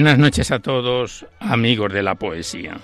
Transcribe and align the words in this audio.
Buenas 0.00 0.18
noches 0.18 0.50
a 0.50 0.60
todos, 0.60 1.26
amigos 1.40 1.92
de 1.92 2.02
la 2.02 2.14
poesía. 2.14 2.78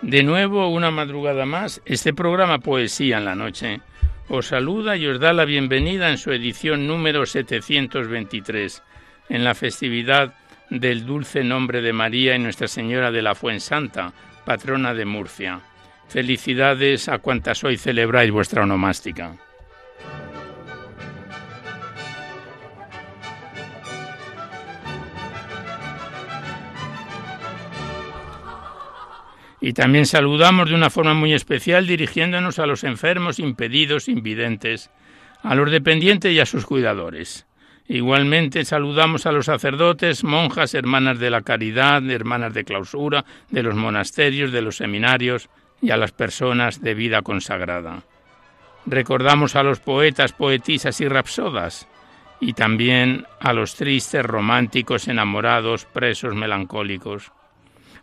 De 0.00 0.22
nuevo, 0.22 0.70
una 0.70 0.90
madrugada 0.90 1.44
más, 1.44 1.82
este 1.84 2.14
programa 2.14 2.60
Poesía 2.60 3.18
en 3.18 3.26
la 3.26 3.34
Noche 3.34 3.82
os 4.30 4.46
saluda 4.46 4.96
y 4.96 5.06
os 5.06 5.20
da 5.20 5.34
la 5.34 5.44
bienvenida 5.44 6.08
en 6.08 6.16
su 6.16 6.32
edición 6.32 6.86
número 6.86 7.26
723, 7.26 8.82
en 9.28 9.44
la 9.44 9.54
festividad 9.54 10.36
del 10.70 11.04
dulce 11.04 11.44
nombre 11.44 11.82
de 11.82 11.92
María 11.92 12.34
y 12.34 12.38
Nuestra 12.38 12.66
Señora 12.66 13.10
de 13.10 13.20
la 13.20 13.34
Fuensanta, 13.34 14.14
patrona 14.46 14.94
de 14.94 15.04
Murcia. 15.04 15.60
Felicidades 16.08 17.10
a 17.10 17.18
cuantas 17.18 17.62
hoy 17.62 17.76
celebráis 17.76 18.30
vuestra 18.30 18.62
onomástica. 18.62 19.36
Y 29.60 29.72
también 29.72 30.06
saludamos 30.06 30.68
de 30.68 30.76
una 30.76 30.90
forma 30.90 31.14
muy 31.14 31.32
especial 31.32 31.86
dirigiéndonos 31.86 32.58
a 32.58 32.66
los 32.66 32.84
enfermos, 32.84 33.38
impedidos, 33.38 34.08
invidentes, 34.08 34.90
a 35.42 35.54
los 35.54 35.70
dependientes 35.70 36.32
y 36.32 36.40
a 36.40 36.46
sus 36.46 36.64
cuidadores. 36.64 37.46
Igualmente 37.88 38.64
saludamos 38.64 39.26
a 39.26 39.32
los 39.32 39.46
sacerdotes, 39.46 40.22
monjas, 40.22 40.74
hermanas 40.74 41.18
de 41.18 41.30
la 41.30 41.40
caridad, 41.40 42.08
hermanas 42.08 42.52
de 42.52 42.64
clausura, 42.64 43.24
de 43.50 43.62
los 43.62 43.74
monasterios, 43.74 44.52
de 44.52 44.62
los 44.62 44.76
seminarios 44.76 45.48
y 45.80 45.90
a 45.90 45.96
las 45.96 46.12
personas 46.12 46.82
de 46.82 46.94
vida 46.94 47.22
consagrada. 47.22 48.02
Recordamos 48.84 49.56
a 49.56 49.62
los 49.62 49.80
poetas, 49.80 50.32
poetisas 50.32 51.00
y 51.00 51.08
rapsodas, 51.08 51.88
y 52.40 52.52
también 52.52 53.26
a 53.40 53.52
los 53.52 53.74
tristes, 53.74 54.24
románticos, 54.24 55.08
enamorados, 55.08 55.86
presos, 55.86 56.34
melancólicos 56.34 57.32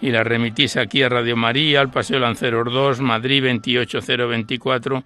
y 0.00 0.10
la 0.10 0.24
remitís 0.24 0.76
aquí 0.76 1.02
a 1.02 1.08
Radio 1.08 1.36
María, 1.36 1.80
al 1.80 1.90
Paseo 1.90 2.18
Lanceros 2.18 2.72
2, 2.72 3.00
Madrid 3.00 3.44
28024, 3.44 5.04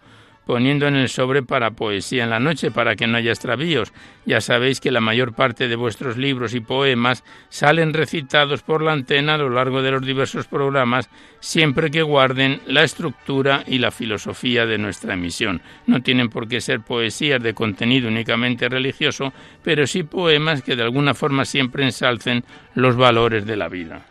poniendo 0.48 0.86
en 0.86 0.96
el 0.96 1.10
sobre 1.10 1.42
para 1.42 1.72
poesía 1.72 2.24
en 2.24 2.30
la 2.30 2.40
noche 2.40 2.70
para 2.70 2.96
que 2.96 3.06
no 3.06 3.18
haya 3.18 3.32
extravíos. 3.32 3.92
Ya 4.24 4.40
sabéis 4.40 4.80
que 4.80 4.90
la 4.90 5.02
mayor 5.02 5.34
parte 5.34 5.68
de 5.68 5.76
vuestros 5.76 6.16
libros 6.16 6.54
y 6.54 6.60
poemas 6.60 7.22
salen 7.50 7.92
recitados 7.92 8.62
por 8.62 8.80
la 8.80 8.92
antena 8.92 9.34
a 9.34 9.36
lo 9.36 9.50
largo 9.50 9.82
de 9.82 9.90
los 9.90 10.00
diversos 10.00 10.46
programas, 10.46 11.10
siempre 11.40 11.90
que 11.90 12.00
guarden 12.00 12.62
la 12.66 12.82
estructura 12.82 13.62
y 13.66 13.76
la 13.76 13.90
filosofía 13.90 14.64
de 14.64 14.78
nuestra 14.78 15.12
emisión. 15.12 15.60
No 15.86 16.02
tienen 16.02 16.30
por 16.30 16.48
qué 16.48 16.62
ser 16.62 16.80
poesías 16.80 17.42
de 17.42 17.52
contenido 17.52 18.08
únicamente 18.08 18.70
religioso, 18.70 19.34
pero 19.62 19.86
sí 19.86 20.02
poemas 20.02 20.62
que 20.62 20.76
de 20.76 20.82
alguna 20.82 21.12
forma 21.12 21.44
siempre 21.44 21.84
ensalcen 21.84 22.42
los 22.74 22.96
valores 22.96 23.44
de 23.44 23.56
la 23.56 23.68
vida. 23.68 24.06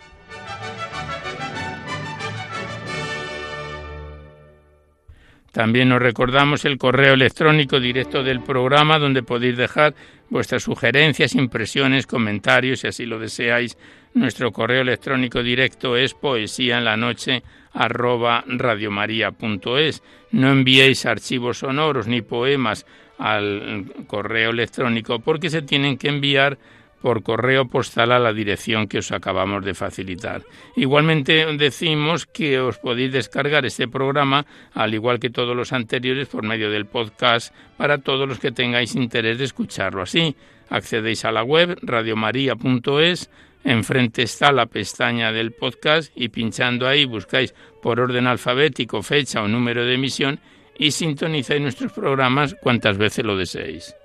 También 5.57 5.91
os 5.91 5.99
recordamos 5.99 6.65
el 6.65 6.77
correo 6.77 7.15
electrónico 7.15 7.79
directo 7.79 8.21
del 8.21 8.41
programa 8.41 8.99
donde 8.99 9.23
podéis 9.23 9.57
dejar 9.57 9.95
vuestras 10.29 10.61
sugerencias, 10.61 11.33
impresiones, 11.33 12.05
comentarios, 12.05 12.81
si 12.81 12.87
así 12.87 13.07
lo 13.07 13.17
deseáis. 13.17 13.75
Nuestro 14.13 14.51
correo 14.51 14.81
electrónico 14.81 15.41
directo 15.41 15.97
es 15.97 16.13
poesía 16.13 16.77
en 16.77 16.85
la 16.85 16.95
noche 16.95 17.41
arroba 17.73 18.43
radiomaria.es. 18.45 20.03
No 20.29 20.51
enviéis 20.51 21.07
archivos 21.07 21.57
sonoros 21.57 22.05
ni 22.05 22.21
poemas 22.21 22.85
al 23.17 23.85
correo 24.05 24.51
electrónico 24.51 25.17
porque 25.17 25.49
se 25.49 25.63
tienen 25.63 25.97
que 25.97 26.09
enviar 26.09 26.59
por 27.01 27.23
correo 27.23 27.67
postal 27.67 28.11
a 28.11 28.19
la 28.19 28.33
dirección 28.33 28.87
que 28.87 28.99
os 28.99 29.11
acabamos 29.11 29.63
de 29.63 29.73
facilitar. 29.73 30.43
Igualmente 30.75 31.45
decimos 31.57 32.25
que 32.25 32.59
os 32.59 32.79
podéis 32.79 33.11
descargar 33.11 33.65
este 33.65 33.87
programa, 33.87 34.45
al 34.73 34.93
igual 34.93 35.19
que 35.19 35.29
todos 35.29 35.55
los 35.55 35.73
anteriores, 35.73 36.27
por 36.27 36.43
medio 36.43 36.71
del 36.71 36.85
podcast 36.85 37.53
para 37.77 37.99
todos 37.99 38.27
los 38.27 38.39
que 38.39 38.51
tengáis 38.51 38.95
interés 38.95 39.37
de 39.37 39.45
escucharlo 39.45 40.01
así. 40.01 40.35
Accedéis 40.69 41.23
a 41.25 41.31
la 41.31 41.43
web 41.43 41.77
radiomaria.es, 41.81 43.29
enfrente 43.63 44.23
está 44.23 44.51
la 44.51 44.65
pestaña 44.65 45.31
del 45.31 45.51
podcast 45.51 46.11
y 46.15 46.29
pinchando 46.29 46.87
ahí 46.87 47.05
buscáis 47.05 47.53
por 47.81 47.99
orden 47.99 48.27
alfabético 48.27 49.01
fecha 49.01 49.41
o 49.41 49.47
número 49.47 49.85
de 49.85 49.93
emisión 49.93 50.39
y 50.77 50.91
sintonizáis 50.91 51.61
nuestros 51.61 51.91
programas 51.91 52.55
cuantas 52.55 52.97
veces 52.97 53.25
lo 53.25 53.37
deseéis. 53.37 53.95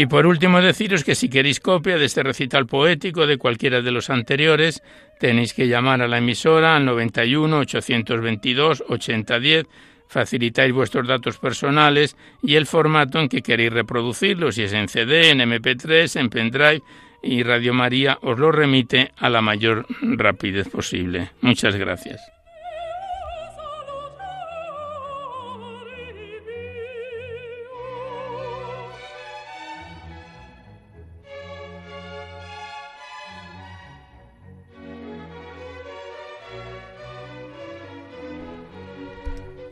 Y 0.00 0.06
por 0.06 0.26
último 0.26 0.62
deciros 0.62 1.04
que 1.04 1.14
si 1.14 1.28
queréis 1.28 1.60
copia 1.60 1.98
de 1.98 2.06
este 2.06 2.22
recital 2.22 2.64
poético 2.64 3.26
de 3.26 3.36
cualquiera 3.36 3.82
de 3.82 3.90
los 3.90 4.08
anteriores, 4.08 4.82
tenéis 5.18 5.52
que 5.52 5.68
llamar 5.68 6.00
a 6.00 6.08
la 6.08 6.16
emisora 6.16 6.74
al 6.76 6.86
91 6.86 7.58
822 7.58 8.82
8010, 8.88 9.66
facilitáis 10.08 10.72
vuestros 10.72 11.06
datos 11.06 11.36
personales 11.36 12.16
y 12.42 12.54
el 12.54 12.64
formato 12.64 13.20
en 13.20 13.28
que 13.28 13.42
queréis 13.42 13.74
reproducirlo, 13.74 14.50
si 14.52 14.62
es 14.62 14.72
en 14.72 14.88
CD, 14.88 15.28
en 15.28 15.40
MP3, 15.40 16.18
en 16.18 16.30
pendrive, 16.30 16.80
y 17.22 17.42
Radio 17.42 17.74
María 17.74 18.16
os 18.22 18.38
lo 18.38 18.50
remite 18.50 19.12
a 19.18 19.28
la 19.28 19.42
mayor 19.42 19.84
rapidez 20.00 20.70
posible. 20.70 21.32
Muchas 21.42 21.76
gracias. 21.76 22.39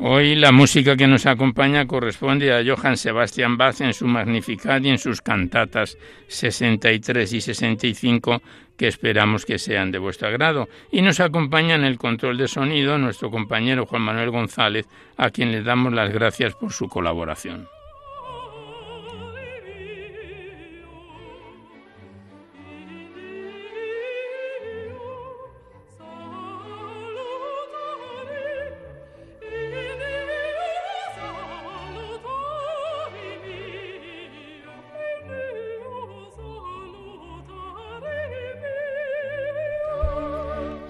Hoy 0.01 0.37
la 0.37 0.53
música 0.53 0.97
que 0.97 1.09
nos 1.09 1.27
acompaña 1.27 1.89
corresponde 1.89 2.53
a 2.53 2.63
Johann 2.65 2.97
Sebastian 2.97 3.57
Bach 3.57 3.81
en 3.81 3.93
su 3.93 4.07
Magnificat 4.07 4.85
y 4.85 4.91
en 4.91 4.99
sus 4.99 5.21
cantatas 5.21 5.99
63 6.29 7.33
y 7.33 7.41
65 7.41 8.41
que 8.77 8.87
esperamos 8.87 9.45
que 9.45 9.59
sean 9.59 9.91
de 9.91 9.99
vuestro 9.99 10.29
agrado. 10.29 10.69
Y 10.93 11.03
nos 11.03 11.19
acompaña 11.19 11.75
en 11.75 11.83
el 11.83 11.99
control 11.99 12.39
de 12.39 12.47
sonido 12.47 12.97
nuestro 12.97 13.33
compañero 13.33 13.87
Juan 13.87 14.03
Manuel 14.03 14.31
González, 14.31 14.87
a 15.17 15.31
quien 15.31 15.51
le 15.51 15.65
damos 15.65 15.93
las 15.93 16.13
gracias 16.13 16.55
por 16.55 16.73
su 16.73 16.89
colaboración. 16.89 17.67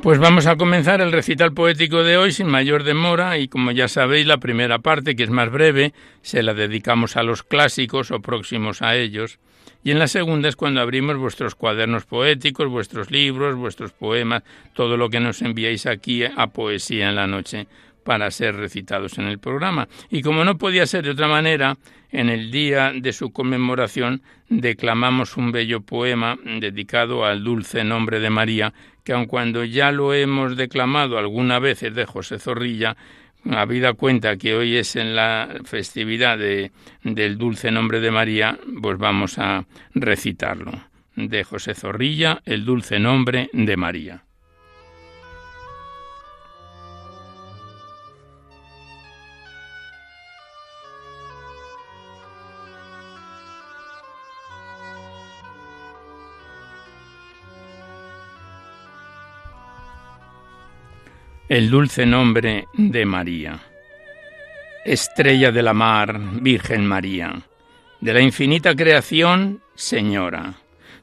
Pues 0.08 0.20
vamos 0.20 0.46
a 0.46 0.56
comenzar 0.56 1.02
el 1.02 1.12
recital 1.12 1.52
poético 1.52 2.02
de 2.02 2.16
hoy 2.16 2.32
sin 2.32 2.46
mayor 2.46 2.82
demora 2.82 3.36
y 3.36 3.46
como 3.46 3.72
ya 3.72 3.88
sabéis 3.88 4.26
la 4.26 4.38
primera 4.38 4.78
parte, 4.78 5.14
que 5.14 5.22
es 5.22 5.28
más 5.28 5.50
breve, 5.50 5.92
se 6.22 6.42
la 6.42 6.54
dedicamos 6.54 7.18
a 7.18 7.22
los 7.22 7.42
clásicos 7.42 8.10
o 8.10 8.20
próximos 8.20 8.80
a 8.80 8.96
ellos. 8.96 9.38
Y 9.84 9.90
en 9.90 9.98
la 9.98 10.08
segunda 10.08 10.48
es 10.48 10.56
cuando 10.56 10.80
abrimos 10.80 11.18
vuestros 11.18 11.54
cuadernos 11.54 12.06
poéticos, 12.06 12.70
vuestros 12.70 13.10
libros, 13.10 13.54
vuestros 13.56 13.92
poemas, 13.92 14.44
todo 14.72 14.96
lo 14.96 15.10
que 15.10 15.20
nos 15.20 15.42
enviáis 15.42 15.84
aquí 15.84 16.24
a 16.24 16.46
Poesía 16.46 17.10
en 17.10 17.14
la 17.14 17.26
Noche 17.26 17.66
para 18.08 18.30
ser 18.30 18.56
recitados 18.56 19.18
en 19.18 19.26
el 19.26 19.38
programa. 19.38 19.86
Y 20.08 20.22
como 20.22 20.42
no 20.42 20.56
podía 20.56 20.86
ser 20.86 21.04
de 21.04 21.10
otra 21.10 21.28
manera, 21.28 21.76
en 22.10 22.30
el 22.30 22.50
día 22.50 22.90
de 22.96 23.12
su 23.12 23.34
conmemoración 23.34 24.22
declamamos 24.48 25.36
un 25.36 25.52
bello 25.52 25.82
poema 25.82 26.38
dedicado 26.42 27.26
al 27.26 27.44
dulce 27.44 27.84
nombre 27.84 28.18
de 28.18 28.30
María, 28.30 28.72
que 29.04 29.12
aun 29.12 29.26
cuando 29.26 29.62
ya 29.62 29.92
lo 29.92 30.14
hemos 30.14 30.56
declamado 30.56 31.18
alguna 31.18 31.58
vez 31.58 31.80
de 31.80 32.06
José 32.06 32.38
Zorrilla, 32.38 32.96
habida 33.44 33.92
cuenta 33.92 34.38
que 34.38 34.54
hoy 34.54 34.76
es 34.76 34.96
en 34.96 35.14
la 35.14 35.60
festividad 35.66 36.38
de, 36.38 36.72
del 37.02 37.36
dulce 37.36 37.70
nombre 37.70 38.00
de 38.00 38.10
María, 38.10 38.58
pues 38.80 38.96
vamos 38.96 39.38
a 39.38 39.66
recitarlo. 39.92 40.72
De 41.14 41.44
José 41.44 41.74
Zorrilla, 41.74 42.40
el 42.46 42.64
dulce 42.64 42.98
nombre 42.98 43.50
de 43.52 43.76
María. 43.76 44.27
El 61.48 61.70
dulce 61.70 62.04
nombre 62.04 62.68
de 62.74 63.06
María. 63.06 63.58
Estrella 64.84 65.50
de 65.50 65.62
la 65.62 65.72
mar, 65.72 66.20
Virgen 66.42 66.84
María, 66.84 67.40
de 68.00 68.12
la 68.12 68.20
infinita 68.20 68.76
creación, 68.76 69.62
Señora. 69.74 70.56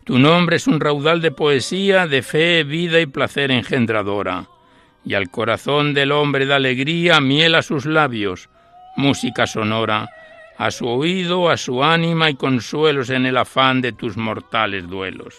Tu 0.03 0.19
nombre 0.19 0.57
es 0.57 0.67
un 0.67 0.79
raudal 0.79 1.19
de 1.19 1.31
poesía, 1.31 2.05
de 2.05 2.21
fe, 2.21 2.63
vida 2.63 2.99
y 2.99 3.07
placer 3.07 3.49
engendradora, 3.49 4.47
y 5.03 5.15
al 5.15 5.31
corazón 5.31 5.95
del 5.95 6.11
hombre 6.11 6.45
da 6.45 6.57
alegría, 6.57 7.19
miel 7.19 7.55
a 7.55 7.63
sus 7.63 7.87
labios, 7.87 8.47
música 8.97 9.47
sonora, 9.47 10.07
a 10.59 10.69
su 10.69 10.87
oído, 10.87 11.49
a 11.49 11.57
su 11.57 11.83
ánima 11.83 12.29
y 12.29 12.35
consuelos 12.35 13.09
en 13.09 13.25
el 13.25 13.37
afán 13.37 13.81
de 13.81 13.93
tus 13.93 14.15
mortales 14.15 14.87
duelos. 14.87 15.35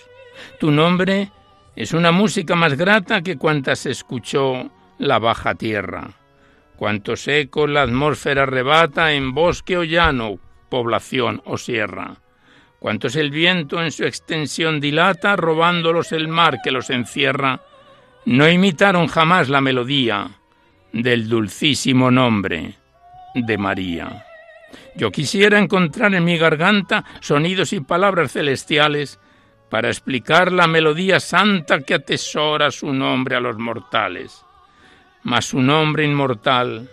Tu 0.59 0.73
nombre 0.73 1.31
es 1.77 1.93
una 1.93 2.11
música 2.11 2.57
más 2.57 2.77
grata 2.77 3.23
que 3.23 3.37
cuantas 3.37 3.87
escuchó 3.87 4.69
la 4.99 5.19
baja 5.19 5.55
tierra. 5.55 6.11
Cuanto 6.77 7.17
seco 7.17 7.67
la 7.67 7.83
atmósfera 7.83 8.43
arrebata 8.43 9.13
en 9.13 9.33
bosque 9.33 9.77
o 9.77 9.85
llano, 9.85 10.39
población 10.69 11.43
o 11.47 11.57
sierra. 11.57 12.17
Cuantos 12.79 13.17
el 13.17 13.31
viento 13.31 13.83
en 13.83 13.91
su 13.91 14.05
extensión 14.05 14.81
dilata, 14.81 15.37
robándolos 15.37 16.13
el 16.13 16.29
mar 16.29 16.59
que 16.63 16.71
los 16.71 16.91
encierra, 16.91 17.63
no 18.27 18.49
imitaron 18.49 19.07
jamás 19.07 19.49
la 19.49 19.61
melodía 19.61 20.29
del 20.93 21.29
dulcísimo 21.29 22.11
nombre 22.11 22.75
de 23.35 23.59
María. 23.59 24.27
Yo 24.95 25.11
quisiera 25.11 25.59
encontrar 25.59 26.15
en 26.15 26.25
mi 26.25 26.37
garganta 26.37 27.05
sonidos 27.21 27.73
y 27.73 27.81
palabras 27.81 28.33
celestiales 28.33 29.19
para 29.71 29.89
explicar 29.89 30.53
la 30.53 30.67
melodía 30.67 31.21
santa 31.21 31.81
que 31.81 31.95
atesora 31.95 32.71
su 32.71 32.93
nombre 32.93 33.37
a 33.37 33.41
los 33.41 33.59
mortales 33.59 34.46
mas 35.27 35.47
su 35.47 35.61
nombre 35.61 36.05
inmortal, 36.05 36.89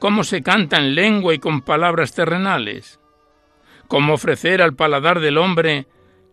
cómo 0.00 0.24
se 0.24 0.42
canta 0.42 0.78
en 0.78 0.96
lengua 0.96 1.32
y 1.32 1.38
con 1.38 1.60
palabras 1.60 2.12
terrenales, 2.12 2.98
cómo 3.86 4.14
ofrecer 4.14 4.60
al 4.60 4.74
paladar 4.74 5.20
del 5.20 5.38
hombre 5.38 5.86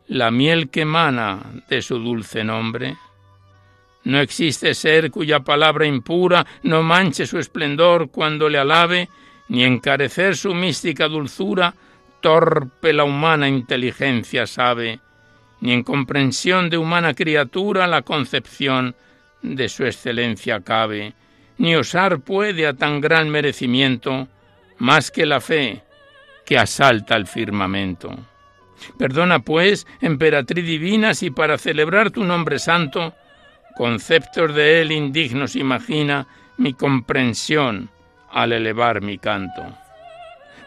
la 0.08 0.31
miel 0.31 0.72
que 0.72 0.81
emana 0.81 1.40
de 1.70 1.84
su 1.84 2.00
dulce 2.00 2.44
nombre. 2.44 2.98
No 4.06 4.20
existe 4.20 4.74
ser 4.74 5.12
cuya 5.12 5.42
palabra 5.42 5.86
impura 5.86 6.48
no 6.64 6.81
manche 6.81 7.28
su 7.28 7.38
esplendor 7.38 8.10
cuando 8.10 8.50
le 8.50 8.58
alabe, 8.58 9.08
ni 9.50 9.64
encarecer 9.64 10.36
su 10.36 10.56
mística 10.56 11.08
dulzura 11.08 11.76
torpe 12.22 12.92
la 12.92 13.04
humana 13.04 13.48
inteligencia 13.48 14.48
sabe, 14.48 15.00
ni 15.62 15.74
en 15.74 15.84
comprensión 15.84 16.72
de 16.72 16.80
humana 16.80 17.14
criatura 17.14 17.86
la 17.86 18.02
concepción 18.02 18.95
de 19.42 19.69
su 19.69 19.86
excelencia 19.86 20.62
cabe, 20.62 21.14
ni 21.58 21.76
osar 21.76 22.22
puede 22.22 22.68
a 22.68 22.74
tan 22.74 23.02
gran 23.02 23.30
merecimiento 23.30 24.28
más 24.78 25.12
que 25.12 25.26
la 25.26 25.42
fe 25.42 25.84
que 26.46 26.58
asalta 26.58 27.16
el 27.16 27.28
firmamento. 27.28 28.16
Perdona, 28.98 29.40
pues, 29.40 29.86
emperatriz 30.02 30.66
divina, 30.66 31.14
si 31.14 31.31
para 31.31 31.58
celebrar 31.58 32.12
tu 32.12 32.24
nombre 32.24 32.60
santo, 32.60 33.14
conceptos 33.76 34.56
de 34.56 34.81
él 34.81 34.92
indignos 34.92 35.56
imagina 35.56 36.28
mi 36.58 36.74
comprensión 36.74 37.90
al 38.31 38.54
elevar 38.54 39.02
mi 39.02 39.18
canto. 39.18 39.64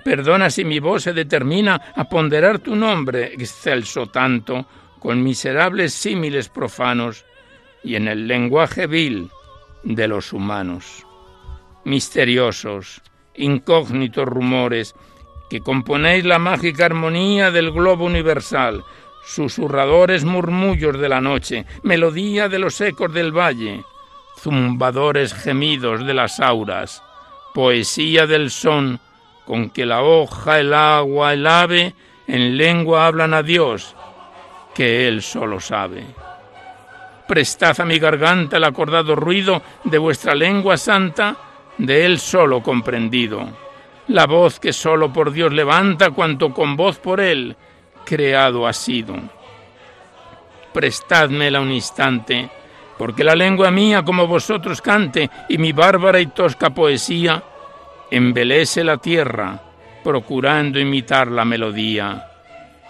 Perdona 0.05 0.51
si 0.51 0.65
mi 0.65 0.79
voz 0.79 1.05
se 1.05 1.13
determina 1.13 1.81
a 1.95 2.05
ponderar 2.05 2.59
tu 2.59 2.75
nombre 2.75 3.33
excelso 3.35 4.07
tanto 4.07 4.67
con 4.99 5.23
miserables 5.23 5.95
símiles 5.95 6.49
profanos 6.49 7.25
y 7.85 7.97
en 7.97 8.09
el 8.09 8.27
lenguaje 8.27 8.87
vil 8.87 9.31
de 9.83 10.09
los 10.09 10.33
humanos. 10.33 11.07
Misteriosos, 11.85 13.03
incógnitos 13.35 14.27
rumores 14.27 14.95
que 15.51 15.61
componéis 15.61 16.25
la 16.25 16.39
mágica 16.39 16.87
armonía 16.87 17.51
del 17.51 17.73
globo 17.73 18.05
universal, 18.05 18.85
susurradores 19.25 20.25
murmullos 20.25 20.99
de 20.99 21.09
la 21.09 21.21
noche, 21.21 21.67
melodía 21.83 22.49
de 22.49 22.59
los 22.59 22.81
ecos 22.81 23.13
del 23.13 23.37
valle, 23.37 23.85
zumbadores 24.39 25.35
gemidos 25.35 26.07
de 26.07 26.15
las 26.15 26.41
auras, 26.41 27.03
poesía 27.53 28.27
del 28.27 28.51
son 28.51 29.01
con 29.45 29.71
que 29.71 29.85
la 29.85 30.03
hoja, 30.03 30.61
el 30.61 30.73
agua, 30.73 31.33
el 31.33 31.47
ave 31.47 31.95
en 32.27 32.57
lengua 32.57 33.07
hablan 33.07 33.35
a 33.35 33.43
Dios, 33.43 33.95
que 34.75 35.07
Él 35.07 35.23
solo 35.23 35.61
sabe 35.61 36.07
prestad 37.27 37.81
a 37.81 37.85
mi 37.85 37.99
garganta 37.99 38.57
el 38.57 38.65
acordado 38.65 39.15
ruido 39.15 39.63
de 39.85 39.99
vuestra 39.99 40.35
lengua 40.35 40.77
santa, 40.77 41.37
de 41.79 42.05
él 42.05 42.19
solo 42.19 42.63
comprendido, 42.63 43.49
la 44.09 44.27
voz 44.27 44.61
que 44.61 44.73
solo 44.73 45.13
por 45.13 45.33
Dios 45.33 45.53
levanta 45.53 46.11
cuanto 46.11 46.53
con 46.53 46.77
voz 46.77 46.99
por 46.99 47.21
él 47.21 47.57
creado 48.05 48.67
ha 48.67 48.73
sido. 48.73 49.15
Prestádmela 50.73 51.61
un 51.61 51.71
instante, 51.71 52.51
porque 52.99 53.25
la 53.25 53.35
lengua 53.35 53.71
mía 53.71 54.05
como 54.05 54.27
vosotros 54.27 54.81
cante 54.81 55.31
y 55.49 55.59
mi 55.59 55.73
bárbara 55.73 56.21
y 56.21 56.27
tosca 56.27 56.71
poesía 56.71 57.43
embelece 58.11 58.85
la 58.85 58.99
tierra, 58.99 59.61
procurando 60.03 60.79
imitar 60.79 61.31
la 61.31 61.45
melodía 61.45 62.29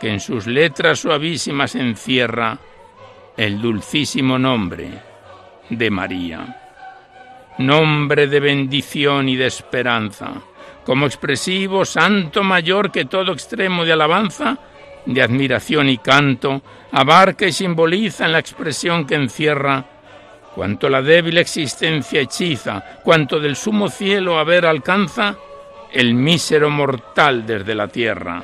que 0.02 0.10
en 0.10 0.18
sus 0.18 0.48
letras 0.48 0.98
suavísimas 0.98 1.76
encierra 1.76 2.58
el 3.36 3.60
dulcísimo 3.60 4.38
nombre 4.38 4.90
de 5.70 5.90
María. 5.90 6.58
Nombre 7.58 8.26
de 8.26 8.40
bendición 8.40 9.28
y 9.28 9.36
de 9.36 9.46
esperanza, 9.46 10.32
como 10.84 11.06
expresivo 11.06 11.84
santo 11.84 12.42
mayor 12.42 12.90
que 12.90 13.04
todo 13.04 13.32
extremo 13.32 13.84
de 13.84 13.92
alabanza, 13.92 14.58
de 15.04 15.22
admiración 15.22 15.88
y 15.88 15.98
canto, 15.98 16.62
abarca 16.92 17.46
y 17.46 17.52
simboliza 17.52 18.24
en 18.24 18.32
la 18.32 18.38
expresión 18.38 19.06
que 19.06 19.14
encierra 19.16 19.84
cuanto 20.54 20.88
la 20.88 21.02
débil 21.02 21.38
existencia 21.38 22.20
hechiza, 22.20 22.82
cuanto 23.02 23.40
del 23.40 23.56
sumo 23.56 23.88
cielo 23.88 24.38
a 24.38 24.44
ver 24.44 24.66
alcanza, 24.66 25.34
el 25.90 26.14
mísero 26.14 26.70
mortal 26.70 27.46
desde 27.46 27.74
la 27.74 27.88
tierra. 27.88 28.42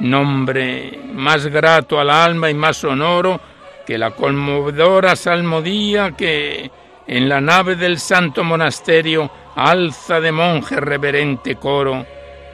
Nombre 0.00 1.00
más 1.12 1.46
grato 1.46 1.98
al 1.98 2.10
alma 2.10 2.50
y 2.50 2.54
más 2.54 2.78
sonoro 2.78 3.40
que 3.86 3.96
la 3.96 4.10
conmovedora 4.10 5.14
salmodía 5.14 6.12
que 6.12 6.70
en 7.06 7.28
la 7.28 7.40
nave 7.40 7.76
del 7.76 7.98
santo 7.98 8.42
monasterio 8.42 9.30
alza 9.54 10.20
de 10.20 10.32
monje 10.32 10.80
reverente 10.80 11.54
coro 11.54 12.04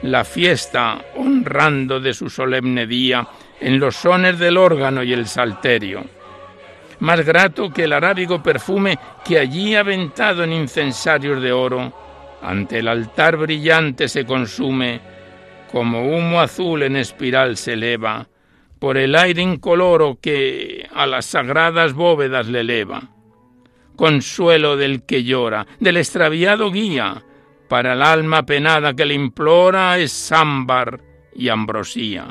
la 0.03 0.23
fiesta 0.23 1.03
honrando 1.15 1.99
de 1.99 2.13
su 2.13 2.29
solemne 2.29 2.85
día 2.85 3.27
en 3.59 3.79
los 3.79 3.95
sones 3.95 4.37
del 4.37 4.57
órgano 4.57 5.01
y 5.01 5.13
el 5.13 5.27
salterio. 5.27 6.03
Más 6.99 7.25
grato 7.25 7.69
que 7.69 7.85
el 7.85 7.93
arábigo 7.93 8.43
perfume 8.43 8.99
que 9.25 9.39
allí 9.39 9.75
aventado 9.75 10.43
en 10.43 10.53
incensarios 10.53 11.41
de 11.41 11.51
oro, 11.51 11.93
ante 12.41 12.79
el 12.79 12.87
altar 12.87 13.37
brillante 13.37 14.07
se 14.07 14.25
consume, 14.25 14.99
como 15.71 16.05
humo 16.05 16.39
azul 16.39 16.83
en 16.83 16.97
espiral 16.97 17.57
se 17.57 17.73
eleva, 17.73 18.27
por 18.79 18.97
el 18.97 19.15
aire 19.15 19.41
incoloro 19.41 20.17
que 20.21 20.82
a 20.95 21.07
las 21.07 21.25
sagradas 21.25 21.93
bóvedas 21.93 22.47
le 22.47 22.61
eleva. 22.61 23.09
Consuelo 23.95 24.75
del 24.77 25.03
que 25.03 25.23
llora, 25.23 25.67
del 25.79 25.97
extraviado 25.97 26.71
guía, 26.71 27.23
para 27.69 27.93
el 27.93 28.01
alma 28.01 28.45
penada 28.45 28.93
que 28.93 29.05
le 29.05 29.13
implora 29.13 29.97
es 29.97 30.31
ámbar 30.31 31.01
y 31.35 31.49
ambrosía. 31.49 32.25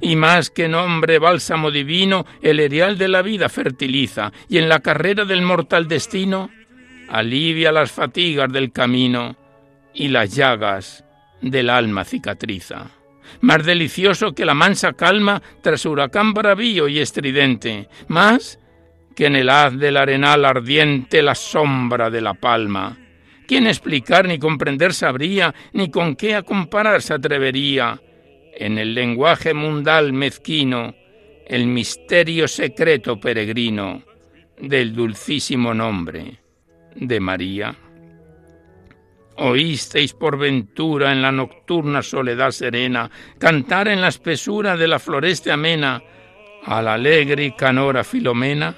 Y 0.00 0.16
más 0.16 0.50
que 0.50 0.68
nombre 0.68 1.18
bálsamo 1.18 1.70
divino, 1.70 2.26
el 2.42 2.60
erial 2.60 2.96
de 2.96 3.08
la 3.08 3.22
vida 3.22 3.48
fertiliza, 3.48 4.32
y 4.48 4.58
en 4.58 4.68
la 4.68 4.80
carrera 4.80 5.24
del 5.24 5.42
mortal 5.42 5.88
destino 5.88 6.50
alivia 7.08 7.72
las 7.72 7.90
fatigas 7.90 8.52
del 8.52 8.72
camino 8.72 9.36
y 9.92 10.08
las 10.08 10.34
llagas 10.34 11.04
del 11.42 11.70
alma 11.70 12.04
cicatriza 12.04 12.99
más 13.40 13.64
delicioso 13.64 14.32
que 14.32 14.44
la 14.44 14.54
mansa 14.54 14.92
calma 14.92 15.42
tras 15.62 15.84
huracán 15.86 16.34
bravío 16.34 16.88
y 16.88 16.98
estridente, 16.98 17.88
más 18.08 18.58
que 19.14 19.26
en 19.26 19.36
el 19.36 19.48
haz 19.48 19.76
del 19.76 19.96
arenal 19.96 20.44
ardiente 20.44 21.22
la 21.22 21.34
sombra 21.34 22.10
de 22.10 22.20
la 22.20 22.34
palma. 22.34 22.98
¿Quién 23.46 23.66
explicar 23.66 24.28
ni 24.28 24.38
comprender 24.38 24.94
sabría, 24.94 25.54
ni 25.72 25.90
con 25.90 26.14
qué 26.14 26.36
a 26.36 26.42
comparar 26.42 27.02
se 27.02 27.14
atrevería? 27.14 28.00
En 28.54 28.78
el 28.78 28.94
lenguaje 28.94 29.54
mundal 29.54 30.12
mezquino, 30.12 30.94
el 31.46 31.66
misterio 31.66 32.46
secreto 32.46 33.18
peregrino 33.18 34.04
del 34.56 34.94
dulcísimo 34.94 35.74
nombre 35.74 36.38
de 36.94 37.18
María. 37.18 37.74
Oísteis 39.42 40.12
por 40.12 40.36
ventura 40.36 41.12
en 41.12 41.22
la 41.22 41.32
nocturna 41.32 42.02
soledad 42.02 42.50
serena 42.50 43.10
cantar 43.38 43.88
en 43.88 44.02
la 44.02 44.08
espesura 44.08 44.76
de 44.76 44.86
la 44.86 44.98
floreste 44.98 45.50
amena 45.50 46.02
a 46.62 46.82
la 46.82 46.92
alegre 46.92 47.46
y 47.46 47.52
canora 47.52 48.04
Filomena. 48.04 48.76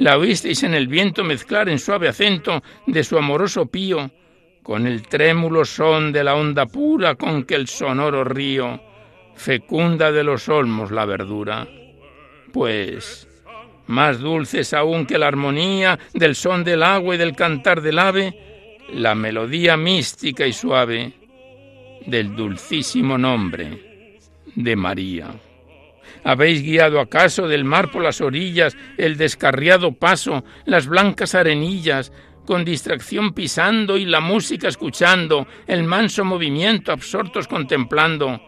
La 0.00 0.18
oísteis 0.18 0.64
en 0.64 0.74
el 0.74 0.86
viento 0.86 1.24
mezclar 1.24 1.70
en 1.70 1.78
suave 1.78 2.08
acento 2.08 2.62
de 2.86 3.02
su 3.02 3.16
amoroso 3.16 3.64
pío 3.64 4.10
con 4.62 4.86
el 4.86 5.08
trémulo 5.08 5.64
son 5.64 6.12
de 6.12 6.24
la 6.24 6.34
onda 6.34 6.66
pura 6.66 7.14
con 7.14 7.44
que 7.44 7.54
el 7.54 7.68
sonoro 7.68 8.24
río 8.24 8.82
fecunda 9.34 10.12
de 10.12 10.24
los 10.24 10.46
olmos 10.50 10.90
la 10.90 11.06
verdura. 11.06 11.66
Pues 12.52 13.26
más 13.86 14.20
dulces 14.20 14.74
aún 14.74 15.06
que 15.06 15.16
la 15.16 15.28
armonía 15.28 15.98
del 16.12 16.34
son 16.34 16.64
del 16.64 16.82
agua 16.82 17.14
y 17.14 17.18
del 17.18 17.34
cantar 17.34 17.80
del 17.80 17.98
ave, 17.98 18.47
la 18.92 19.14
melodía 19.14 19.76
mística 19.76 20.46
y 20.46 20.52
suave 20.52 21.12
del 22.06 22.34
dulcísimo 22.34 23.18
nombre 23.18 24.18
de 24.54 24.76
María. 24.76 25.28
¿Habéis 26.24 26.62
guiado 26.62 27.00
acaso 27.00 27.46
del 27.46 27.64
mar 27.64 27.90
por 27.90 28.02
las 28.02 28.20
orillas 28.20 28.76
el 28.96 29.16
descarriado 29.16 29.92
paso, 29.92 30.44
las 30.64 30.86
blancas 30.86 31.34
arenillas, 31.34 32.12
con 32.44 32.64
distracción 32.64 33.34
pisando 33.34 33.98
y 33.98 34.06
la 34.06 34.20
música 34.20 34.68
escuchando, 34.68 35.46
el 35.66 35.84
manso 35.84 36.24
movimiento 36.24 36.92
absortos 36.92 37.46
contemplando? 37.46 38.40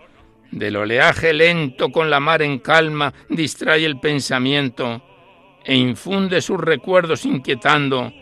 Del 0.50 0.76
oleaje 0.76 1.32
lento 1.32 1.90
con 1.90 2.10
la 2.10 2.18
mar 2.18 2.42
en 2.42 2.58
calma 2.58 3.12
distrae 3.28 3.84
el 3.84 4.00
pensamiento 4.00 5.02
e 5.62 5.76
infunde 5.76 6.40
sus 6.40 6.58
recuerdos 6.58 7.24
inquietando 7.24 8.12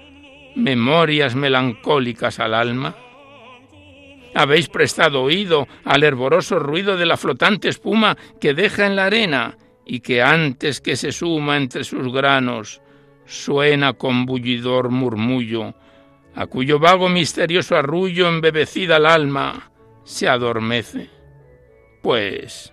memorias 0.54 1.34
melancólicas 1.34 2.40
al 2.40 2.54
alma? 2.54 2.96
¿Habéis 4.34 4.68
prestado 4.68 5.22
oído 5.22 5.66
al 5.84 6.04
hervoroso 6.04 6.58
ruido 6.58 6.96
de 6.96 7.06
la 7.06 7.16
flotante 7.16 7.68
espuma 7.68 8.16
que 8.40 8.54
deja 8.54 8.86
en 8.86 8.96
la 8.96 9.06
arena 9.06 9.56
y 9.86 10.00
que 10.00 10.22
antes 10.22 10.80
que 10.80 10.96
se 10.96 11.12
suma 11.12 11.56
entre 11.56 11.84
sus 11.84 12.12
granos 12.12 12.82
suena 13.24 13.94
con 13.94 14.26
bullidor 14.26 14.90
murmullo, 14.90 15.74
a 16.34 16.46
cuyo 16.46 16.78
vago 16.78 17.08
misterioso 17.08 17.76
arrullo 17.76 18.28
embebecida 18.28 18.98
el 18.98 19.06
alma 19.06 19.70
se 20.04 20.28
adormece? 20.28 21.10
Pues 22.02 22.72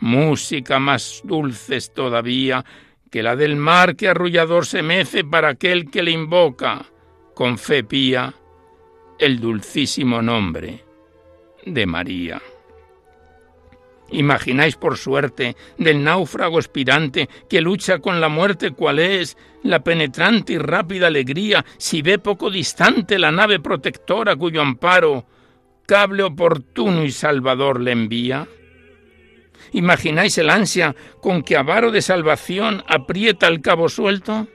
música 0.00 0.78
más 0.78 1.20
dulces 1.24 1.92
todavía 1.92 2.64
que 3.10 3.22
la 3.22 3.36
del 3.36 3.56
mar 3.56 3.96
que 3.96 4.08
arrullador 4.08 4.66
se 4.66 4.82
mece 4.82 5.24
para 5.24 5.50
aquel 5.50 5.90
que 5.90 6.02
le 6.02 6.10
invoca 6.10 6.86
con 7.34 7.58
fe 7.58 7.84
pía 7.84 8.34
el 9.18 9.40
dulcísimo 9.40 10.22
nombre 10.22 10.84
de 11.64 11.86
María. 11.86 12.40
¿Imagináis 14.10 14.76
por 14.76 14.96
suerte 14.96 15.54
del 15.76 16.02
náufrago 16.02 16.58
aspirante 16.58 17.28
que 17.48 17.60
lucha 17.60 17.98
con 17.98 18.20
la 18.20 18.28
muerte 18.28 18.70
cuál 18.70 18.98
es 19.00 19.36
la 19.62 19.80
penetrante 19.80 20.54
y 20.54 20.58
rápida 20.58 21.08
alegría 21.08 21.64
si 21.76 22.00
ve 22.00 22.18
poco 22.18 22.50
distante 22.50 23.18
la 23.18 23.30
nave 23.30 23.60
protectora 23.60 24.34
cuyo 24.36 24.62
amparo 24.62 25.26
cable 25.86 26.22
oportuno 26.22 27.04
y 27.04 27.10
salvador 27.10 27.80
le 27.80 27.92
envía? 27.92 28.48
¿Imagináis 29.72 30.38
el 30.38 30.50
ansia 30.50 30.94
con 31.20 31.42
que 31.42 31.56
avaro 31.56 31.90
de 31.90 32.02
salvación 32.02 32.84
aprieta 32.86 33.48
el 33.48 33.60
cabo 33.60 33.88
suelto? 33.88 34.48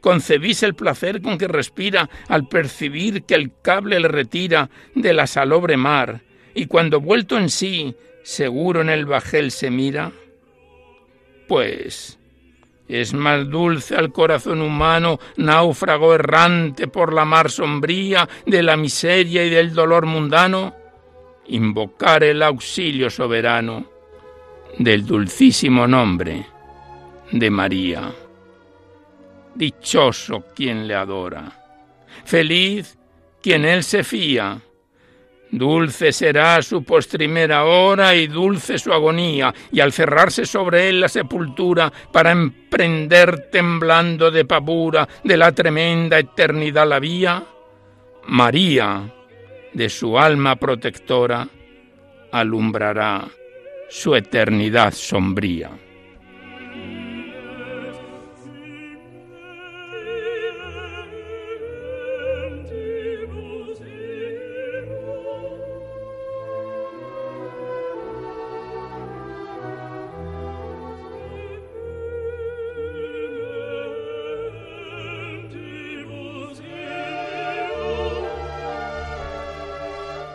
concebís 0.00 0.62
el 0.62 0.74
placer 0.74 1.20
con 1.22 1.38
que 1.38 1.48
respira 1.48 2.08
al 2.28 2.48
percibir 2.48 3.24
que 3.24 3.34
el 3.34 3.52
cable 3.62 4.00
le 4.00 4.08
retira 4.08 4.70
de 4.94 5.12
la 5.12 5.26
salobre 5.26 5.76
mar, 5.76 6.22
y 6.54 6.66
cuando 6.66 7.00
vuelto 7.00 7.38
en 7.38 7.50
sí, 7.50 7.94
seguro 8.22 8.80
en 8.80 8.90
el 8.90 9.06
bajel 9.06 9.50
se 9.50 9.70
mira? 9.70 10.12
Pues 11.46 12.18
es 12.88 13.12
más 13.12 13.48
dulce 13.48 13.96
al 13.96 14.12
corazón 14.12 14.62
humano, 14.62 15.18
náufrago 15.36 16.14
errante 16.14 16.88
por 16.88 17.12
la 17.12 17.24
mar 17.24 17.50
sombría 17.50 18.28
de 18.46 18.62
la 18.62 18.76
miseria 18.76 19.44
y 19.44 19.50
del 19.50 19.74
dolor 19.74 20.06
mundano, 20.06 20.74
invocar 21.48 22.24
el 22.24 22.42
auxilio 22.42 23.10
soberano 23.10 23.97
del 24.76 25.06
dulcísimo 25.06 25.86
nombre 25.86 26.46
de 27.32 27.50
María. 27.50 28.12
Dichoso 29.54 30.44
quien 30.54 30.86
le 30.86 30.94
adora. 30.94 31.52
Feliz 32.24 32.98
quien 33.42 33.64
él 33.64 33.82
se 33.82 34.04
fía. 34.04 34.60
Dulce 35.50 36.12
será 36.12 36.60
su 36.60 36.84
postrimera 36.84 37.64
hora 37.64 38.14
y 38.14 38.26
dulce 38.26 38.78
su 38.78 38.92
agonía, 38.92 39.54
y 39.72 39.80
al 39.80 39.92
cerrarse 39.92 40.44
sobre 40.44 40.90
él 40.90 41.00
la 41.00 41.08
sepultura, 41.08 41.90
para 42.12 42.32
emprender 42.32 43.48
temblando 43.50 44.30
de 44.30 44.44
pavura 44.44 45.08
de 45.24 45.36
la 45.38 45.52
tremenda 45.52 46.18
eternidad 46.18 46.86
la 46.86 46.98
vía, 46.98 47.42
María, 48.26 49.10
de 49.72 49.88
su 49.88 50.18
alma 50.18 50.56
protectora, 50.56 51.48
alumbrará 52.30 53.26
su 53.88 54.14
eternidad 54.14 54.92
sombría. 54.92 55.70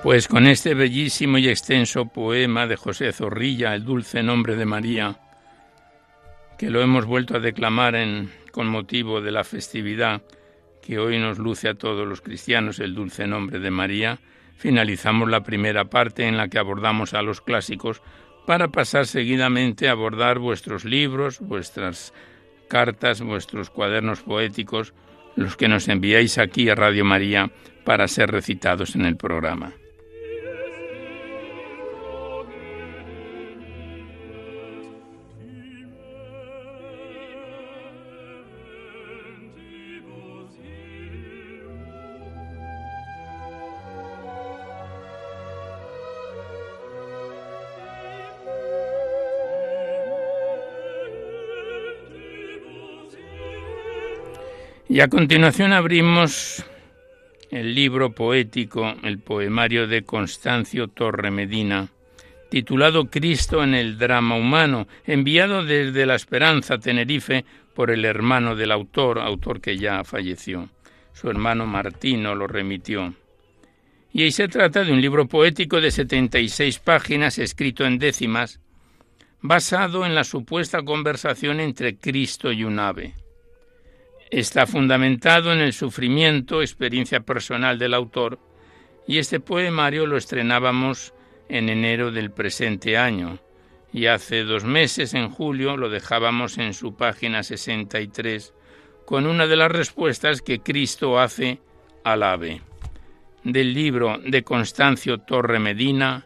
Pues 0.04 0.28
con 0.28 0.48
este 0.48 0.74
bellísimo 0.74 1.38
y 1.38 1.48
extenso 1.48 2.08
poema 2.08 2.68
de 2.68 2.76
José 2.76 3.14
Zorrilla, 3.14 3.74
El 3.74 3.86
dulce 3.86 4.22
nombre 4.22 4.58
de 4.58 4.66
María, 4.66 5.18
que 6.58 6.70
lo 6.70 6.82
hemos 6.82 7.06
vuelto 7.06 7.38
a 7.38 7.40
declamar 7.40 7.96
en 7.96 8.30
con 8.52 8.68
motivo 8.68 9.22
de 9.22 9.32
la 9.32 9.46
festividad 9.46 10.22
que 10.82 11.00
hoy 11.00 11.20
nos 11.20 11.40
luce 11.40 11.70
a 11.70 11.76
todos 11.76 12.06
los 12.06 12.20
cristianos 12.20 12.80
el 12.80 12.94
dulce 12.94 13.28
nombre 13.28 13.60
de 13.60 13.72
María, 13.72 14.20
finalizamos 14.58 15.30
la 15.30 15.44
primera 15.44 15.86
parte 15.86 16.28
en 16.28 16.36
la 16.36 16.50
que 16.50 16.60
abordamos 16.60 17.14
a 17.14 17.22
los 17.22 17.40
clásicos 17.40 18.02
para 18.46 18.68
pasar 18.68 19.08
seguidamente 19.08 19.88
a 19.88 19.94
abordar 19.94 20.38
vuestros 20.38 20.84
libros, 20.84 21.40
vuestras 21.40 22.14
cartas, 22.68 23.22
vuestros 23.22 23.70
cuadernos 23.70 24.22
poéticos, 24.22 24.94
los 25.38 25.56
que 25.56 25.70
nos 25.70 25.88
enviáis 25.88 26.40
aquí 26.40 26.68
a 26.68 26.76
Radio 26.76 27.06
María 27.06 27.52
para 27.86 28.10
ser 28.10 28.32
recitados 28.32 28.96
en 28.96 29.06
el 29.06 29.16
programa. 29.16 29.74
Y 54.94 55.00
a 55.00 55.08
continuación 55.08 55.74
abrimos 55.74 56.64
el 57.50 57.74
libro 57.74 58.12
poético, 58.14 58.94
el 59.02 59.18
poemario 59.18 59.88
de 59.88 60.04
Constancio 60.04 60.88
Torre 60.88 61.32
Medina, 61.32 61.90
titulado 62.52 63.10
Cristo 63.10 63.64
en 63.64 63.74
el 63.74 63.98
drama 63.98 64.36
humano, 64.36 64.88
enviado 65.08 65.66
desde 65.66 66.06
La 66.06 66.14
Esperanza, 66.14 66.78
Tenerife, 66.78 67.44
por 67.74 67.90
el 67.90 68.06
hermano 68.06 68.56
del 68.56 68.72
autor, 68.72 69.18
autor 69.18 69.62
que 69.62 69.80
ya 69.80 70.04
falleció. 70.04 70.70
Su 71.12 71.28
hermano 71.28 71.66
Martino 71.66 72.36
lo 72.36 72.46
remitió. 72.46 73.16
Y 74.12 74.22
ahí 74.22 74.32
se 74.32 74.48
trata 74.48 74.84
de 74.84 74.94
un 74.94 75.02
libro 75.02 75.28
poético 75.28 75.82
de 75.82 75.90
76 75.90 76.78
páginas, 76.78 77.40
escrito 77.40 77.84
en 77.84 77.98
décimas, 77.98 78.60
basado 79.42 80.06
en 80.06 80.14
la 80.14 80.24
supuesta 80.24 80.84
conversación 80.84 81.62
entre 81.62 81.98
Cristo 81.98 82.52
y 82.52 82.64
un 82.64 82.78
ave 82.78 83.16
está 84.40 84.66
fundamentado 84.66 85.54
en 85.54 85.60
el 85.60 85.74
sufrimiento, 85.74 86.62
experiencia 86.62 87.20
personal 87.20 87.78
del 87.78 87.94
autor, 87.94 88.40
y 89.08 89.20
este 89.20 89.40
poemario 89.40 90.08
lo 90.08 90.18
estrenábamos 90.18 91.14
en 91.50 91.70
enero 91.70 92.12
del 92.12 92.32
presente 92.32 92.98
año, 92.98 93.40
y 93.92 94.08
hace 94.08 94.44
dos 94.44 94.64
meses, 94.64 95.14
en 95.14 95.30
julio, 95.30 95.78
lo 95.78 95.90
dejábamos 95.90 96.58
en 96.58 96.74
su 96.74 96.96
página 96.96 97.44
63, 97.44 98.54
con 99.06 99.28
una 99.28 99.46
de 99.46 99.56
las 99.56 99.72
respuestas 99.72 100.42
que 100.42 100.62
Cristo 100.62 101.20
hace 101.20 101.60
al 102.04 102.24
ave, 102.24 102.62
del 103.44 103.74
libro 103.74 104.18
de 104.18 104.44
Constancio 104.44 105.20
Torre 105.20 105.60
Medina, 105.60 106.26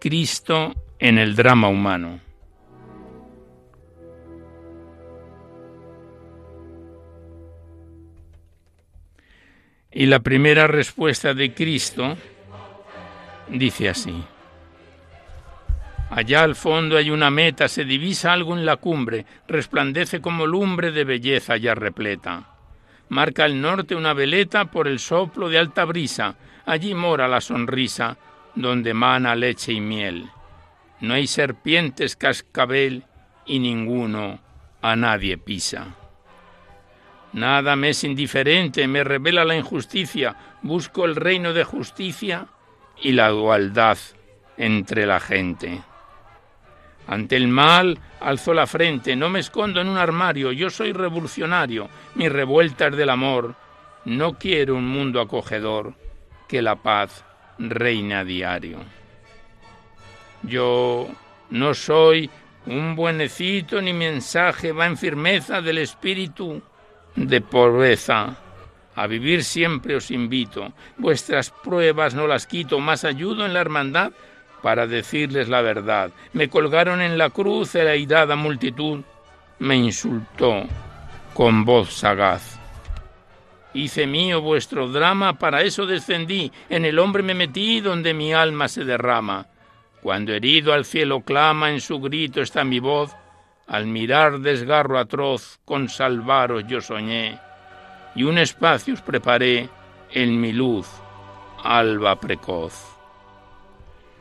Cristo 0.00 0.72
en 1.00 1.18
el 1.18 1.34
drama 1.34 1.68
humano. 1.68 2.20
Y 9.92 10.06
la 10.06 10.20
primera 10.20 10.66
respuesta 10.66 11.34
de 11.34 11.52
Cristo 11.52 12.16
dice 13.48 13.88
así. 13.88 14.24
Allá 16.10 16.42
al 16.42 16.56
fondo 16.56 16.96
hay 16.96 17.10
una 17.10 17.30
meta, 17.30 17.68
se 17.68 17.84
divisa 17.84 18.32
algo 18.32 18.56
en 18.56 18.66
la 18.66 18.76
cumbre, 18.76 19.26
resplandece 19.46 20.20
como 20.20 20.46
lumbre 20.46 20.90
de 20.90 21.04
belleza 21.04 21.56
ya 21.56 21.74
repleta. 21.74 22.48
Marca 23.08 23.46
el 23.46 23.60
norte 23.60 23.94
una 23.94 24.12
veleta 24.12 24.66
por 24.66 24.88
el 24.88 24.98
soplo 24.98 25.48
de 25.48 25.58
alta 25.58 25.84
brisa, 25.84 26.36
allí 26.66 26.94
mora 26.94 27.28
la 27.28 27.40
sonrisa, 27.40 28.16
donde 28.54 28.94
mana 28.94 29.34
leche 29.34 29.72
y 29.72 29.80
miel. 29.80 30.28
No 31.00 31.14
hay 31.14 31.26
serpientes 31.26 32.16
cascabel 32.16 33.04
y 33.46 33.58
ninguno 33.58 34.40
a 34.82 34.96
nadie 34.96 35.38
pisa. 35.38 35.94
Nada 37.32 37.76
me 37.76 37.90
es 37.90 38.02
indiferente, 38.02 38.86
me 38.88 39.04
revela 39.04 39.44
la 39.44 39.56
injusticia, 39.56 40.34
busco 40.62 41.04
el 41.04 41.14
reino 41.14 41.52
de 41.52 41.64
justicia 41.64 42.46
y 43.00 43.12
la 43.12 43.30
igualdad 43.30 43.98
entre 44.56 45.06
la 45.06 45.20
gente. 45.20 45.80
Ante 47.06 47.36
el 47.36 47.48
mal 47.48 47.98
alzo 48.20 48.52
la 48.52 48.66
frente, 48.66 49.16
no 49.16 49.30
me 49.30 49.40
escondo 49.40 49.80
en 49.80 49.88
un 49.88 49.96
armario, 49.96 50.52
yo 50.52 50.70
soy 50.70 50.92
revolucionario, 50.92 51.88
mi 52.14 52.28
revuelta 52.28 52.88
es 52.88 52.96
del 52.96 53.10
amor, 53.10 53.54
no 54.04 54.38
quiero 54.38 54.74
un 54.74 54.88
mundo 54.88 55.20
acogedor, 55.20 55.94
que 56.48 56.62
la 56.62 56.76
paz 56.76 57.24
reine 57.58 58.16
a 58.16 58.24
diario. 58.24 58.78
Yo 60.42 61.08
no 61.50 61.74
soy 61.74 62.30
un 62.66 62.94
buenecito 62.96 63.80
ni 63.80 63.92
mensaje 63.92 64.72
va 64.72 64.86
en 64.86 64.96
firmeza 64.96 65.60
del 65.60 65.78
espíritu 65.78 66.62
de 67.16 67.40
pobreza. 67.40 68.36
A 68.94 69.06
vivir 69.06 69.44
siempre 69.44 69.96
os 69.96 70.10
invito. 70.10 70.72
Vuestras 70.98 71.50
pruebas 71.50 72.14
no 72.14 72.26
las 72.26 72.46
quito, 72.46 72.80
más 72.80 73.04
ayudo 73.04 73.46
en 73.46 73.54
la 73.54 73.60
hermandad 73.60 74.12
para 74.62 74.86
decirles 74.86 75.48
la 75.48 75.62
verdad. 75.62 76.10
Me 76.32 76.48
colgaron 76.48 77.00
en 77.00 77.18
la 77.18 77.30
cruz 77.30 77.74
la 77.74 77.90
airada 77.90 78.36
multitud, 78.36 79.00
me 79.58 79.76
insultó 79.76 80.64
con 81.34 81.64
voz 81.64 81.92
sagaz. 81.94 82.58
Hice 83.72 84.06
mío 84.06 84.40
vuestro 84.40 84.88
drama, 84.88 85.38
para 85.38 85.62
eso 85.62 85.86
descendí, 85.86 86.50
en 86.68 86.84
el 86.84 86.98
hombre 86.98 87.22
me 87.22 87.34
metí 87.34 87.80
donde 87.80 88.14
mi 88.14 88.32
alma 88.32 88.68
se 88.68 88.84
derrama. 88.84 89.46
Cuando 90.02 90.32
herido 90.32 90.72
al 90.72 90.84
cielo 90.84 91.20
clama, 91.20 91.70
en 91.70 91.80
su 91.80 92.00
grito 92.00 92.40
está 92.40 92.64
mi 92.64 92.80
voz, 92.80 93.14
al 93.70 93.86
mirar 93.86 94.40
desgarro 94.40 94.98
atroz, 94.98 95.60
con 95.64 95.88
salvaros 95.88 96.64
yo 96.66 96.80
soñé, 96.80 97.38
y 98.16 98.24
un 98.24 98.36
espacio 98.36 98.94
os 98.94 99.00
preparé 99.00 99.68
en 100.10 100.40
mi 100.40 100.52
luz, 100.52 100.88
alba 101.62 102.18
precoz. 102.18 102.74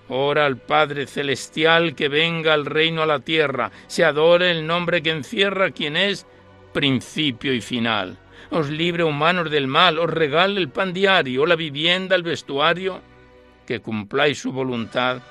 Ora 0.08 0.46
al 0.46 0.58
Padre 0.58 1.08
Celestial 1.08 1.96
que 1.96 2.10
venga 2.10 2.54
al 2.54 2.68
reino 2.68 3.02
a 3.02 3.08
la 3.08 3.22
tierra, 3.22 3.72
se 3.88 4.06
adore 4.06 4.52
el 4.52 4.68
nombre 4.68 5.02
que 5.02 5.10
encierra 5.10 5.72
quien 5.72 5.98
es 5.98 6.28
principio 6.72 7.52
y 7.52 7.62
final. 7.62 8.20
Os 8.52 8.70
libre 8.70 9.04
humanos 9.04 9.50
del 9.50 9.66
mal, 9.66 9.98
os 9.98 10.12
regale 10.12 10.62
el 10.62 10.70
pan 10.70 10.94
diario, 10.94 11.48
la 11.48 11.56
vivienda, 11.56 12.16
el 12.16 12.22
vestuario, 12.22 13.02
que 13.66 13.80
cumpláis 13.80 14.40
su 14.40 14.52
voluntad 14.52 15.24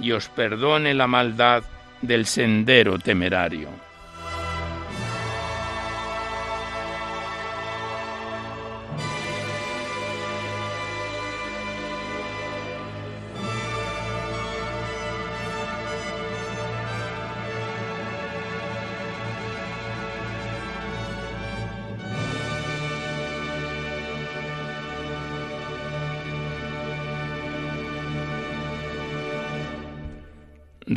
y 0.00 0.10
os 0.10 0.28
perdone 0.28 0.92
la 0.92 1.06
maldad 1.06 1.62
del 2.00 2.26
sendero 2.26 2.98
temerario. 2.98 3.89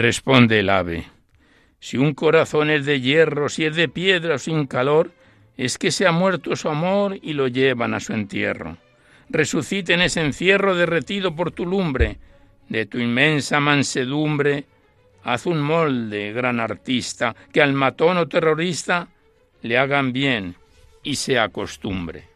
Responde 0.03 0.59
el 0.59 0.69
ave. 0.69 1.05
Si 1.79 1.95
un 1.95 2.13
corazón 2.13 2.69
es 2.69 2.85
de 2.85 2.99
hierro, 2.99 3.47
si 3.47 3.63
es 3.63 3.77
de 3.77 3.87
piedra 3.87 4.35
o 4.35 4.37
sin 4.37 4.67
calor, 4.67 5.11
es 5.55 5.77
que 5.77 5.91
se 5.91 6.05
ha 6.05 6.11
muerto 6.11 6.57
su 6.57 6.67
amor 6.67 7.17
y 7.21 7.31
lo 7.31 7.47
llevan 7.47 7.93
a 7.93 8.01
su 8.01 8.11
entierro. 8.11 8.75
Resucite 9.29 9.93
en 9.93 10.01
ese 10.01 10.19
encierro 10.19 10.75
derretido 10.75 11.37
por 11.37 11.51
tu 11.51 11.65
lumbre, 11.65 12.17
de 12.67 12.85
tu 12.85 12.99
inmensa 12.99 13.61
mansedumbre, 13.61 14.65
haz 15.23 15.45
un 15.45 15.61
molde, 15.61 16.33
gran 16.33 16.59
artista, 16.59 17.33
que 17.53 17.61
al 17.61 17.71
matón 17.71 18.17
o 18.17 18.27
terrorista 18.27 19.07
le 19.61 19.77
hagan 19.77 20.11
bien 20.11 20.55
y 21.01 21.15
se 21.15 21.39
acostumbre. 21.39 22.32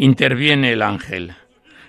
Interviene 0.00 0.74
el 0.74 0.82
ángel. 0.82 1.34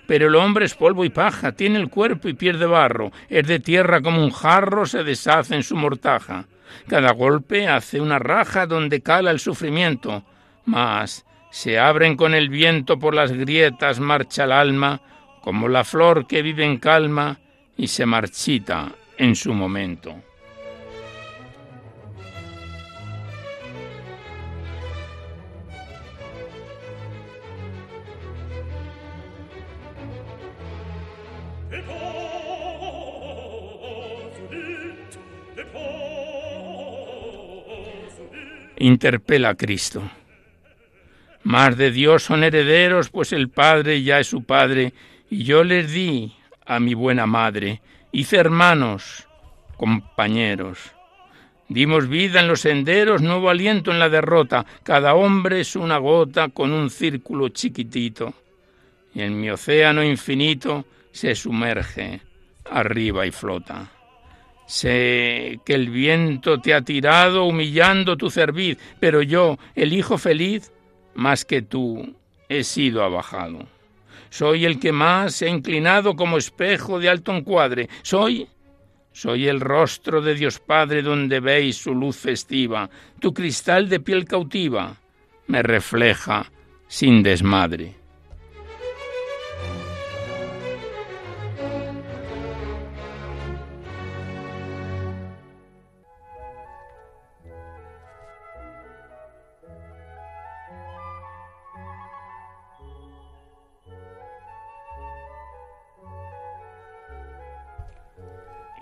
Pero 0.08 0.30
el 0.30 0.36
hombre 0.36 0.66
es 0.66 0.74
polvo 0.74 1.06
y 1.06 1.12
paja, 1.12 1.52
tiene 1.52 1.78
el 1.78 1.90
cuerpo 1.90 2.28
y 2.28 2.34
pierde 2.34 2.66
barro, 2.66 3.12
es 3.30 3.46
de 3.46 3.60
tierra 3.60 4.02
como 4.02 4.24
un 4.24 4.32
jarro, 4.32 4.88
se 4.88 5.04
deshace 5.04 5.54
en 5.54 5.62
su 5.62 5.76
mortaja. 5.76 6.48
Cada 6.88 7.12
golpe 7.12 7.68
hace 7.68 8.02
una 8.02 8.18
raja 8.18 8.66
donde 8.66 9.02
cala 9.02 9.30
el 9.30 9.40
sufrimiento, 9.40 10.24
mas 10.66 11.24
Se 11.52 11.78
abren 11.78 12.16
con 12.16 12.34
el 12.34 12.50
viento 12.50 12.98
por 12.98 13.14
las 13.14 13.32
grietas, 13.32 14.00
marcha 14.00 14.46
el 14.46 14.54
alma, 14.54 15.02
como 15.42 15.68
la 15.68 15.84
flor 15.84 16.26
que 16.26 16.42
vive 16.42 16.66
en 16.66 16.78
calma 16.78 17.40
y 17.78 17.88
se 17.88 18.08
marchita 18.08 18.92
en 19.18 19.36
su 19.36 19.54
momento. 19.54 20.16
Interpela 38.80 39.50
a 39.50 39.56
Cristo. 39.56 40.10
Más 41.44 41.78
de 41.78 41.92
Dios 41.92 42.24
son 42.24 42.44
herederos, 42.44 43.10
pues 43.10 43.32
el 43.32 43.50
Padre 43.50 44.02
ya 44.04 44.20
es 44.20 44.28
su 44.28 44.44
Padre, 44.44 44.94
y 45.30 45.44
yo 45.44 45.64
les 45.64 45.92
di 45.92 46.34
a 46.66 46.80
mi 46.80 46.94
buena 46.94 47.26
madre, 47.26 47.82
hice 48.12 48.38
hermanos, 48.38 49.28
compañeros. 49.78 50.94
Dimos 51.68 52.10
vida 52.10 52.40
en 52.40 52.48
los 52.48 52.62
senderos, 52.62 53.22
nuevo 53.22 53.50
aliento 53.50 53.92
en 53.92 54.00
la 54.00 54.10
derrota, 54.10 54.66
cada 54.84 55.14
hombre 55.14 55.62
es 55.62 55.76
una 55.76 55.98
gota 55.98 56.50
con 56.50 56.72
un 56.72 56.90
círculo 56.90 57.50
chiquitito, 57.50 58.34
y 59.14 59.22
en 59.22 59.40
mi 59.40 59.50
océano 59.50 60.04
infinito 60.04 60.86
se 61.12 61.36
sumerge 61.36 62.22
arriba 62.66 63.26
y 63.26 63.32
flota. 63.32 63.92
Sé 64.70 65.62
que 65.66 65.74
el 65.74 65.90
viento 65.90 66.62
te 66.62 66.76
ha 66.76 66.84
tirado 66.84 67.46
humillando 67.46 68.18
tu 68.18 68.30
cerviz, 68.30 68.78
pero 69.00 69.24
yo, 69.24 69.58
el 69.74 69.94
hijo 69.94 70.20
feliz, 70.20 70.72
más 71.16 71.44
que 71.44 71.64
tú, 71.64 72.16
he 72.50 72.64
sido 72.64 73.04
abajado. 73.04 73.66
Soy 74.30 74.66
el 74.66 74.80
que 74.80 74.92
más 74.92 75.34
se 75.34 75.48
ha 75.48 75.50
inclinado 75.50 76.16
como 76.16 76.38
espejo 76.38 77.00
de 77.00 77.10
alto 77.10 77.34
encuadre. 77.34 77.90
Soy 78.04 78.48
soy 79.12 79.48
el 79.48 79.60
rostro 79.60 80.22
de 80.22 80.36
Dios 80.36 80.60
Padre 80.60 81.02
donde 81.02 81.40
veis 81.40 81.78
su 81.78 81.96
luz 81.96 82.18
festiva. 82.18 82.92
Tu 83.20 83.34
cristal 83.34 83.90
de 83.90 84.00
piel 84.00 84.26
cautiva 84.26 84.98
me 85.48 85.64
refleja 85.64 86.52
sin 86.88 87.24
desmadre. 87.24 87.99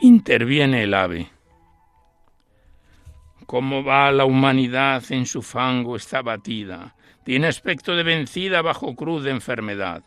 Interviene 0.07 0.83
el 0.83 0.93
ave. 0.93 1.29
¿Cómo 3.45 3.83
va 3.83 4.11
la 4.11 4.25
humanidad 4.25 5.03
en 5.09 5.25
su 5.25 5.41
fango 5.41 5.95
está 5.95 6.21
batida? 6.21 6.95
Tiene 7.23 7.47
aspecto 7.47 7.95
de 7.95 8.03
vencida 8.03 8.61
bajo 8.61 8.95
cruz 8.95 9.23
de 9.23 9.31
enfermedad. 9.31 10.03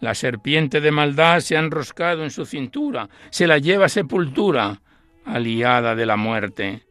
La 0.00 0.14
serpiente 0.14 0.80
de 0.80 0.90
maldad 0.90 1.40
se 1.40 1.56
ha 1.56 1.60
enroscado 1.60 2.24
en 2.24 2.30
su 2.30 2.44
cintura, 2.44 3.08
se 3.30 3.46
la 3.46 3.58
lleva 3.58 3.86
a 3.86 3.88
sepultura, 3.88 4.80
aliada 5.24 5.94
de 5.94 6.06
la 6.06 6.16
muerte, 6.16 6.82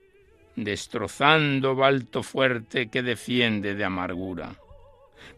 destrozando 0.56 1.76
balto 1.76 2.24
fuerte 2.24 2.88
que 2.88 3.04
defiende 3.04 3.76
de 3.76 3.84
amargura. 3.84 4.56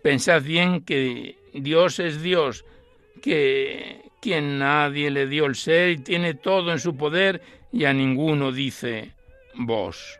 Pensad 0.02 0.42
bien 0.44 0.82
que 0.82 1.38
Dios 1.54 2.00
es 2.00 2.22
Dios, 2.22 2.66
que 3.22 4.05
quien 4.26 4.58
nadie 4.58 5.12
le 5.12 5.28
dio 5.28 5.46
el 5.46 5.54
ser 5.54 5.90
y 5.92 5.98
tiene 6.00 6.34
todo 6.34 6.72
en 6.72 6.80
su 6.80 6.98
poder 6.98 7.44
y 7.72 7.86
a 7.86 7.94
ninguno 7.94 8.52
dice 8.52 9.12
vos. 9.54 10.20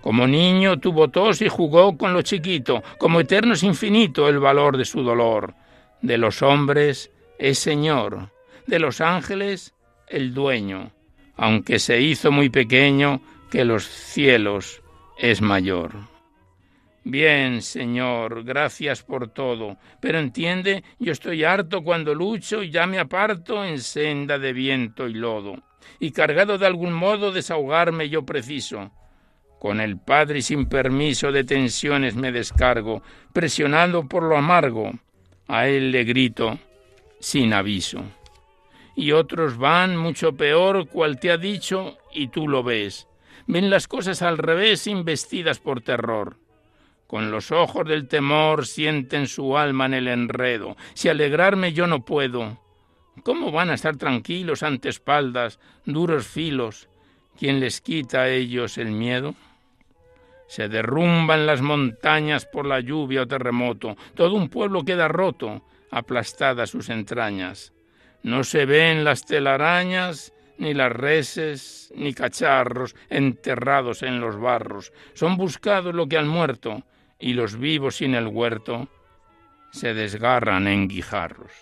Como 0.00 0.26
niño 0.26 0.78
tuvo 0.80 1.08
tos 1.08 1.42
y 1.42 1.48
jugó 1.50 1.98
con 1.98 2.14
lo 2.14 2.22
chiquito, 2.22 2.82
como 2.96 3.20
eterno 3.20 3.52
es 3.52 3.62
infinito 3.62 4.26
el 4.26 4.38
valor 4.38 4.78
de 4.78 4.86
su 4.86 5.02
dolor. 5.02 5.52
De 6.00 6.16
los 6.16 6.40
hombres 6.40 7.10
es 7.38 7.58
Señor, 7.58 8.30
de 8.66 8.78
los 8.78 9.02
ángeles 9.02 9.74
el 10.08 10.32
dueño, 10.32 10.90
aunque 11.36 11.78
se 11.78 12.00
hizo 12.00 12.32
muy 12.32 12.48
pequeño, 12.48 13.20
que 13.50 13.66
los 13.66 13.84
cielos 13.84 14.80
es 15.18 15.42
mayor. 15.42 16.09
Bien, 17.04 17.62
Señor, 17.62 18.44
gracias 18.44 19.02
por 19.02 19.28
todo, 19.28 19.78
pero 20.00 20.18
entiende, 20.18 20.84
yo 20.98 21.12
estoy 21.12 21.44
harto 21.44 21.82
cuando 21.82 22.14
lucho 22.14 22.62
y 22.62 22.70
ya 22.70 22.86
me 22.86 22.98
aparto 22.98 23.64
en 23.64 23.80
senda 23.80 24.38
de 24.38 24.52
viento 24.52 25.08
y 25.08 25.14
lodo, 25.14 25.62
y 25.98 26.10
cargado 26.10 26.58
de 26.58 26.66
algún 26.66 26.92
modo 26.92 27.32
desahogarme 27.32 28.10
yo 28.10 28.26
preciso. 28.26 28.90
Con 29.58 29.80
el 29.80 29.98
Padre 29.98 30.42
sin 30.42 30.66
permiso 30.66 31.32
de 31.32 31.44
tensiones 31.44 32.16
me 32.16 32.32
descargo, 32.32 33.02
presionado 33.32 34.06
por 34.06 34.22
lo 34.22 34.36
amargo, 34.36 34.92
a 35.48 35.68
él 35.68 35.92
le 35.92 36.04
grito 36.04 36.58
sin 37.18 37.54
aviso. 37.54 38.02
Y 38.94 39.12
otros 39.12 39.56
van 39.56 39.96
mucho 39.96 40.34
peor 40.36 40.86
cual 40.86 41.18
te 41.18 41.30
ha 41.30 41.38
dicho 41.38 41.96
y 42.12 42.28
tú 42.28 42.46
lo 42.46 42.62
ves. 42.62 43.08
Ven 43.46 43.70
las 43.70 43.88
cosas 43.88 44.20
al 44.20 44.36
revés 44.36 44.86
investidas 44.86 45.58
por 45.58 45.80
terror 45.80 46.39
con 47.10 47.32
los 47.32 47.50
ojos 47.50 47.88
del 47.88 48.06
temor 48.06 48.64
sienten 48.64 49.26
su 49.26 49.58
alma 49.58 49.86
en 49.86 49.94
el 49.94 50.06
enredo. 50.06 50.76
Si 50.94 51.08
alegrarme 51.08 51.72
yo 51.72 51.88
no 51.88 52.04
puedo, 52.04 52.60
¿cómo 53.24 53.50
van 53.50 53.70
a 53.70 53.74
estar 53.74 53.96
tranquilos 53.96 54.62
ante 54.62 54.90
espaldas, 54.90 55.58
duros 55.84 56.28
filos? 56.28 56.88
¿Quién 57.36 57.58
les 57.58 57.80
quita 57.80 58.20
a 58.20 58.28
ellos 58.28 58.78
el 58.78 58.92
miedo? 58.92 59.34
Se 60.46 60.68
derrumban 60.68 61.46
las 61.46 61.62
montañas 61.62 62.46
por 62.46 62.64
la 62.64 62.78
lluvia 62.78 63.22
o 63.22 63.26
terremoto. 63.26 63.96
Todo 64.14 64.36
un 64.36 64.48
pueblo 64.48 64.84
queda 64.84 65.08
roto, 65.08 65.62
aplastadas 65.90 66.70
sus 66.70 66.90
entrañas. 66.90 67.72
No 68.22 68.44
se 68.44 68.66
ven 68.66 69.02
las 69.02 69.26
telarañas, 69.26 70.32
ni 70.58 70.74
las 70.74 70.92
reses, 70.92 71.92
ni 71.96 72.14
cacharros 72.14 72.94
enterrados 73.08 74.04
en 74.04 74.20
los 74.20 74.38
barros. 74.38 74.92
Son 75.14 75.36
buscados 75.36 75.92
lo 75.92 76.06
que 76.06 76.16
han 76.16 76.28
muerto, 76.28 76.84
y 77.20 77.34
los 77.34 77.58
vivos 77.58 77.96
sin 77.96 78.14
el 78.14 78.26
huerto 78.26 78.88
se 79.70 79.94
desgarran 79.94 80.66
en 80.66 80.88
guijarros. 80.88 81.52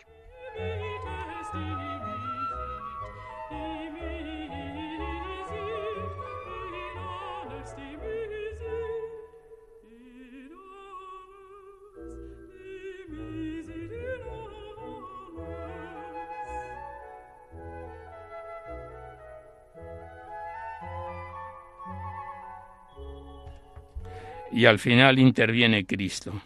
Y 24.52 24.66
al 24.66 24.78
final 24.78 25.18
interviene 25.18 25.86
Cristo. 25.86 26.40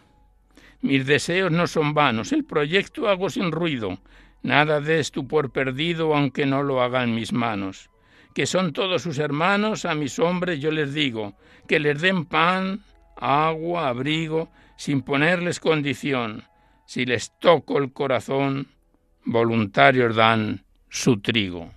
Mis 0.81 1.05
deseos 1.05 1.51
no 1.51 1.67
son 1.67 1.93
vanos, 1.93 2.31
el 2.31 2.43
proyecto 2.43 3.07
hago 3.07 3.29
sin 3.29 3.51
ruido, 3.51 3.99
nada 4.41 4.81
des 4.81 5.11
tu 5.11 5.27
por 5.27 5.51
perdido 5.51 6.13
aunque 6.15 6.45
no 6.45 6.63
lo 6.63 6.81
hagan 6.81 7.15
mis 7.15 7.31
manos. 7.31 7.89
Que 8.35 8.45
son 8.45 8.73
todos 8.73 9.03
sus 9.03 9.19
hermanos, 9.19 9.85
a 9.85 9.95
mis 9.95 10.19
hombres 10.19 10.59
yo 10.59 10.71
les 10.71 10.93
digo, 10.93 11.35
que 11.67 11.79
les 11.79 12.01
den 12.01 12.25
pan, 12.25 12.81
agua, 13.15 13.87
abrigo, 13.87 14.49
sin 14.75 15.01
ponerles 15.03 15.59
condición. 15.59 16.43
Si 16.85 17.05
les 17.05 17.31
toco 17.39 17.77
el 17.77 17.93
corazón, 17.93 18.67
voluntarios 19.23 20.15
dan 20.15 20.65
su 20.89 21.21
trigo. 21.21 21.71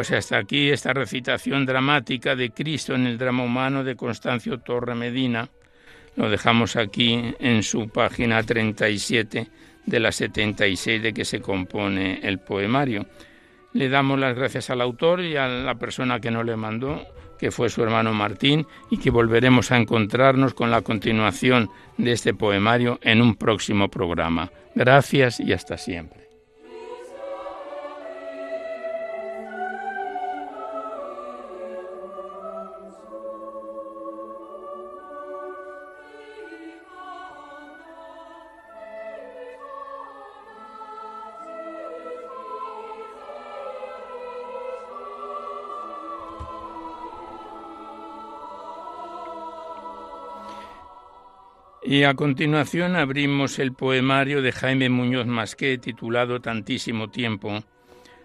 Pues 0.00 0.12
hasta 0.12 0.38
aquí 0.38 0.70
esta 0.70 0.94
recitación 0.94 1.66
dramática 1.66 2.34
de 2.34 2.52
Cristo 2.52 2.94
en 2.94 3.06
el 3.06 3.18
drama 3.18 3.44
humano 3.44 3.84
de 3.84 3.96
Constancio 3.96 4.56
Torre 4.56 4.94
Medina. 4.94 5.50
Lo 6.16 6.30
dejamos 6.30 6.74
aquí 6.76 7.34
en 7.38 7.62
su 7.62 7.86
página 7.90 8.42
37 8.42 9.46
de 9.84 10.00
la 10.00 10.10
76 10.10 11.02
de 11.02 11.12
que 11.12 11.26
se 11.26 11.42
compone 11.42 12.18
el 12.22 12.38
poemario. 12.38 13.04
Le 13.74 13.90
damos 13.90 14.18
las 14.18 14.34
gracias 14.34 14.70
al 14.70 14.80
autor 14.80 15.20
y 15.20 15.36
a 15.36 15.46
la 15.46 15.74
persona 15.74 16.18
que 16.18 16.30
nos 16.30 16.46
le 16.46 16.56
mandó 16.56 17.04
que 17.38 17.50
fue 17.50 17.68
su 17.68 17.82
hermano 17.82 18.14
Martín, 18.14 18.66
y 18.90 18.96
que 18.96 19.10
volveremos 19.10 19.70
a 19.70 19.76
encontrarnos 19.76 20.54
con 20.54 20.70
la 20.70 20.80
continuación 20.80 21.68
de 21.98 22.12
este 22.12 22.32
poemario 22.32 22.98
en 23.02 23.20
un 23.20 23.34
próximo 23.34 23.88
programa. 23.88 24.50
Gracias 24.74 25.40
y 25.40 25.52
hasta 25.52 25.76
siempre. 25.76 26.29
Y 51.90 52.04
a 52.04 52.14
continuación 52.14 52.94
abrimos 52.94 53.58
el 53.58 53.72
poemario 53.72 54.42
de 54.42 54.52
Jaime 54.52 54.88
Muñoz 54.88 55.26
Masqué 55.26 55.76
titulado 55.76 56.40
Tantísimo 56.40 57.10
tiempo, 57.10 57.64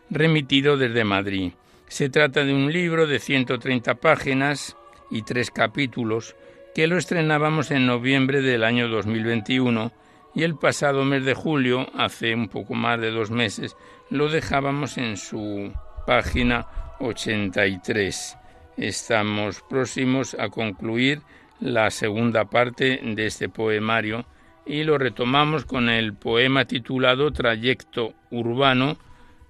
remitido 0.07 0.77
desde 0.77 1.03
Madrid. 1.03 1.53
Se 1.87 2.09
trata 2.09 2.45
de 2.45 2.53
un 2.53 2.71
libro 2.71 3.07
de 3.07 3.17
130 3.17 3.95
páginas 3.95 4.77
y 5.09 5.23
tres 5.23 5.49
capítulos 5.49 6.35
que 6.75 6.85
lo 6.85 6.95
estrenábamos 6.99 7.71
en 7.71 7.87
noviembre 7.87 8.43
del 8.43 8.63
año 8.63 8.87
2021 8.87 9.91
y 10.35 10.43
el 10.43 10.59
pasado 10.59 11.03
mes 11.03 11.25
de 11.25 11.33
julio, 11.33 11.87
hace 11.97 12.35
un 12.35 12.49
poco 12.49 12.75
más 12.75 13.01
de 13.01 13.09
dos 13.09 13.31
meses, 13.31 13.75
lo 14.11 14.29
dejábamos 14.29 14.99
en 14.99 15.17
su 15.17 15.73
página 16.05 16.67
83. 16.99 18.37
Estamos 18.77 19.63
próximos 19.67 20.35
a 20.39 20.49
concluir 20.49 21.23
la 21.59 21.89
segunda 21.91 22.45
parte 22.45 22.99
de 23.03 23.25
este 23.25 23.49
poemario 23.49 24.25
y 24.65 24.83
lo 24.83 24.97
retomamos 24.97 25.65
con 25.65 25.89
el 25.89 26.13
poema 26.13 26.65
titulado 26.65 27.31
Trayecto 27.31 28.13
Urbano 28.31 28.97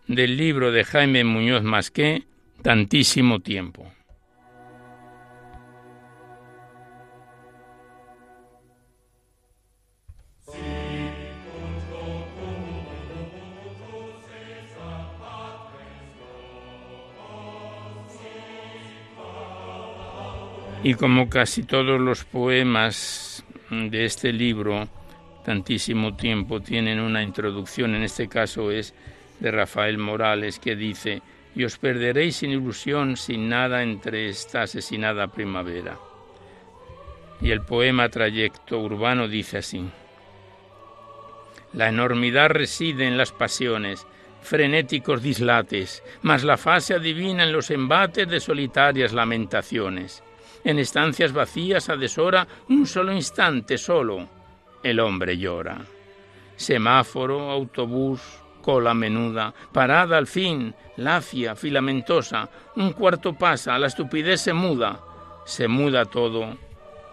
del 0.07 0.37
libro 0.37 0.71
de 0.71 0.83
Jaime 0.83 1.23
Muñoz 1.23 1.63
Masqué, 1.63 2.23
Tantísimo 2.61 3.39
Tiempo. 3.39 3.94
Y 20.85 20.93
como 20.93 21.31
casi 21.31 21.63
todos 21.63 21.99
los 21.99 22.25
poemas 22.25 23.43
de 23.71 24.05
este 24.05 24.31
libro, 24.31 24.87
tantísimo 25.43 26.15
tiempo, 26.15 26.61
tienen 26.61 26.99
una 26.99 27.23
introducción, 27.23 27.95
en 27.95 28.03
este 28.03 28.27
caso 28.27 28.69
es 28.69 28.93
de 29.39 29.49
Rafael 29.49 29.97
Morales, 29.97 30.59
que 30.59 30.75
dice, 30.75 31.23
y 31.55 31.63
os 31.63 31.79
perderéis 31.79 32.35
sin 32.35 32.51
ilusión, 32.51 33.17
sin 33.17 33.49
nada 33.49 33.81
entre 33.81 34.29
esta 34.29 34.61
asesinada 34.61 35.25
primavera. 35.25 35.97
Y 37.41 37.49
el 37.49 37.61
poema 37.61 38.07
Trayecto 38.09 38.77
Urbano 38.79 39.27
dice 39.27 39.57
así, 39.57 39.89
la 41.73 41.89
enormidad 41.89 42.49
reside 42.49 43.07
en 43.07 43.17
las 43.17 43.31
pasiones, 43.31 44.05
frenéticos 44.43 45.23
dislates, 45.23 46.03
mas 46.21 46.43
la 46.43 46.57
fase 46.57 46.93
adivina 46.93 47.43
en 47.43 47.53
los 47.53 47.71
embates 47.71 48.27
de 48.27 48.39
solitarias 48.39 49.13
lamentaciones 49.13 50.21
en 50.65 50.79
estancias 50.79 51.31
vacías 51.31 51.87
a 51.89 51.95
deshora, 51.95 52.47
un 52.69 52.85
solo 52.85 53.13
instante 53.13 53.77
solo, 53.77 54.27
el 54.83 54.99
hombre 54.99 55.37
llora. 55.37 55.77
Semáforo, 56.55 57.51
autobús, 57.51 58.21
cola 58.61 58.95
menuda, 58.95 59.53
parada 59.71 60.17
al 60.17 60.25
fin, 60.25 60.73
lacia, 60.97 61.55
filamentosa, 61.55 62.49
un 62.75 62.93
cuarto 62.93 63.33
pasa, 63.33 63.77
la 63.77 63.87
estupidez 63.87 64.41
se 64.41 64.53
muda, 64.53 64.99
se 65.45 65.67
muda 65.67 66.05
todo 66.05 66.57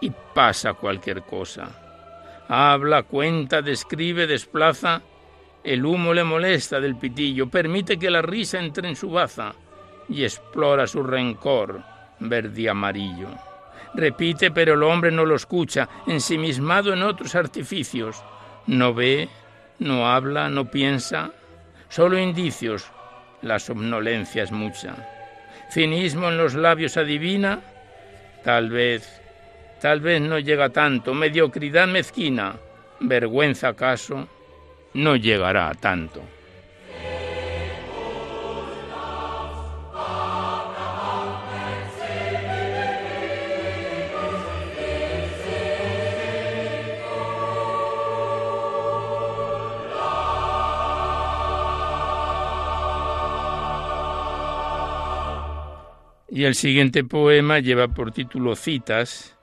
y 0.00 0.10
pasa 0.34 0.72
cualquier 0.72 1.22
cosa. 1.22 1.68
Habla, 2.48 3.02
cuenta, 3.02 3.60
describe, 3.60 4.26
desplaza, 4.26 5.02
el 5.62 5.84
humo 5.84 6.14
le 6.14 6.24
molesta 6.24 6.80
del 6.80 6.96
pitillo, 6.96 7.50
permite 7.50 7.98
que 7.98 8.10
la 8.10 8.22
risa 8.22 8.58
entre 8.58 8.88
en 8.88 8.96
su 8.96 9.10
baza 9.10 9.54
y 10.08 10.24
explora 10.24 10.86
su 10.86 11.02
rencor, 11.02 11.91
verde 12.28 12.62
y 12.62 12.68
amarillo. 12.68 13.28
Repite, 13.94 14.50
pero 14.50 14.74
el 14.74 14.82
hombre 14.82 15.10
no 15.10 15.24
lo 15.24 15.34
escucha, 15.34 15.88
ensimismado 16.06 16.92
en 16.92 17.02
otros 17.02 17.34
artificios. 17.34 18.22
No 18.66 18.94
ve, 18.94 19.28
no 19.78 20.08
habla, 20.08 20.48
no 20.48 20.70
piensa, 20.70 21.30
solo 21.88 22.18
indicios. 22.18 22.90
La 23.42 23.58
somnolencia 23.58 24.44
es 24.44 24.52
mucha. 24.52 24.94
Cinismo 25.70 26.28
en 26.28 26.38
los 26.38 26.54
labios 26.54 26.96
adivina. 26.96 27.60
Tal 28.44 28.70
vez, 28.70 29.20
tal 29.80 30.00
vez 30.00 30.20
no 30.20 30.38
llega 30.38 30.68
tanto. 30.68 31.12
Mediocridad 31.12 31.88
mezquina. 31.88 32.54
Vergüenza 33.00 33.68
acaso 33.68 34.28
no 34.94 35.16
llegará 35.16 35.68
a 35.68 35.74
tanto. 35.74 36.22
Y 56.42 56.44
el 56.44 56.56
siguiente 56.56 57.04
poema 57.04 57.60
lleva 57.60 57.86
por 57.86 58.10
título 58.10 58.56
Citas. 58.56 59.38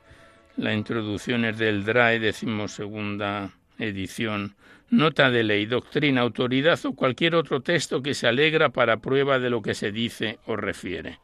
La 0.58 0.74
introducción 0.74 1.46
es 1.46 1.58
del 1.58 1.86
DRAE, 1.86 2.20
decimosegunda 2.20 3.54
edición. 3.78 4.58
Nota 4.90 5.30
de 5.30 5.46
ley, 5.46 5.66
doctrina, 5.66 6.20
autoridad 6.20 6.78
o 6.86 6.96
cualquier 6.96 7.36
otro 7.36 7.62
texto 7.62 8.04
que 8.04 8.14
se 8.14 8.28
alegra 8.28 8.68
para 8.68 8.98
prueba 8.98 9.40
de 9.40 9.50
lo 9.50 9.62
que 9.62 9.76
se 9.76 9.94
dice 9.94 10.40
o 10.46 10.58
refiere. 10.58 11.20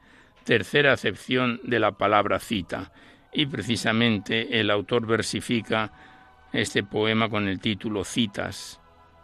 Tercera 0.46 0.94
acepción 0.94 1.60
de 1.66 1.82
la 1.82 1.92
palabra 1.92 2.40
cita. 2.40 2.94
Y 3.34 3.46
precisamente 3.46 4.58
el 4.62 4.72
autor 4.72 5.06
versifica 5.06 5.92
este 6.54 6.84
poema 6.84 7.28
con 7.28 7.50
el 7.50 7.60
título 7.60 8.06
Citas, 8.06 8.80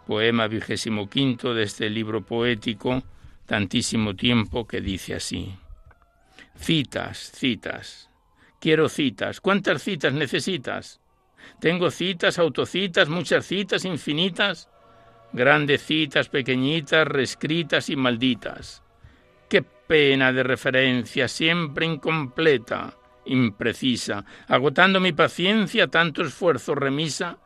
poema 0.06 0.50
vigésimo 0.50 1.10
quinto 1.10 1.54
de 1.54 1.64
este 1.64 1.90
libro 1.90 2.26
poético, 2.26 3.04
tantísimo 3.46 4.18
tiempo 4.18 4.68
que 4.68 4.82
dice 4.82 5.16
así. 5.16 5.56
Citas, 6.62 7.18
citas. 7.18 8.12
Quiero 8.60 8.88
citas. 8.88 9.42
¿Cuántas 9.42 9.82
citas 9.82 10.14
necesitas? 10.14 11.02
Tengo 11.60 11.90
citas, 11.90 12.38
autocitas, 12.38 13.10
muchas 13.10 13.48
citas 13.48 13.84
infinitas. 13.84 14.70
Grandes 15.34 15.82
citas, 15.82 16.30
pequeñitas, 16.30 17.08
reescritas 17.08 17.90
y 17.90 17.96
malditas. 17.96 18.84
Qué 19.50 19.64
pena 19.64 20.32
de 20.32 20.44
referencia, 20.44 21.28
siempre 21.28 21.88
incompleta, 21.88 22.94
imprecisa, 23.26 24.24
agotando 24.48 25.00
mi 25.00 25.14
paciencia, 25.14 25.88
tanto 25.88 26.22
esfuerzo 26.22 26.76
remisa 26.76 27.40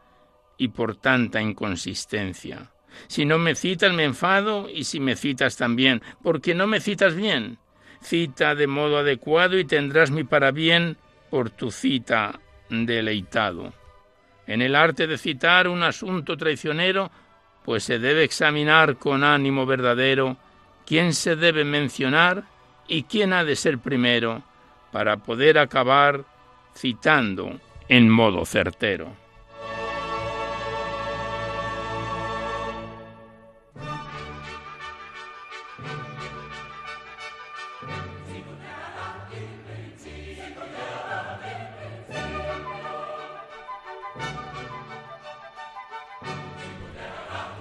y 0.58 0.68
por 0.68 0.98
tanta 0.98 1.42
inconsistencia. 1.42 2.70
Si 3.08 3.24
no 3.24 3.38
me 3.38 3.56
citas 3.56 3.94
me 3.94 4.04
enfado 4.04 4.70
y 4.70 4.84
si 4.84 5.00
me 5.00 5.16
citas 5.16 5.56
también, 5.56 6.02
porque 6.22 6.54
no 6.54 6.68
me 6.68 6.82
citas 6.82 7.16
bien 7.16 7.60
cita 8.06 8.56
de 8.56 8.68
modo 8.68 9.00
adecuado 9.00 9.58
y 9.58 9.66
tendrás 9.66 10.12
mi 10.12 10.24
parabién 10.24 10.98
por 11.30 11.50
tu 11.50 11.72
cita 11.72 12.40
deleitado. 12.70 13.74
En 14.48 14.62
el 14.62 14.76
arte 14.76 15.08
de 15.08 15.18
citar 15.18 15.68
un 15.68 15.82
asunto 15.84 16.38
traicionero, 16.38 17.12
pues 17.64 17.84
se 17.84 17.98
debe 17.98 18.24
examinar 18.24 18.98
con 18.98 19.24
ánimo 19.24 19.66
verdadero 19.66 20.38
quién 20.86 21.14
se 21.14 21.36
debe 21.36 21.66
mencionar 21.66 22.44
y 22.88 23.04
quién 23.04 23.34
ha 23.34 23.44
de 23.44 23.56
ser 23.56 23.80
primero, 23.80 24.44
para 24.92 25.18
poder 25.18 25.58
acabar 25.58 26.24
citando 26.76 27.60
en 27.90 28.08
modo 28.08 28.46
certero. 28.46 29.25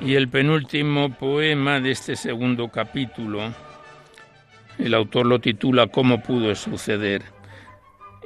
Y 0.05 0.17
el 0.17 0.29
penúltimo 0.29 1.15
poema 1.15 1.81
de 1.81 1.93
este 1.93 2.15
segundo 2.15 2.69
capítulo, 2.69 3.41
el 4.79 4.93
autor 4.93 5.25
lo 5.25 5.39
titula 5.39 5.87
¿Cómo 5.87 6.23
pudo 6.23 6.55
suceder? 6.55 7.23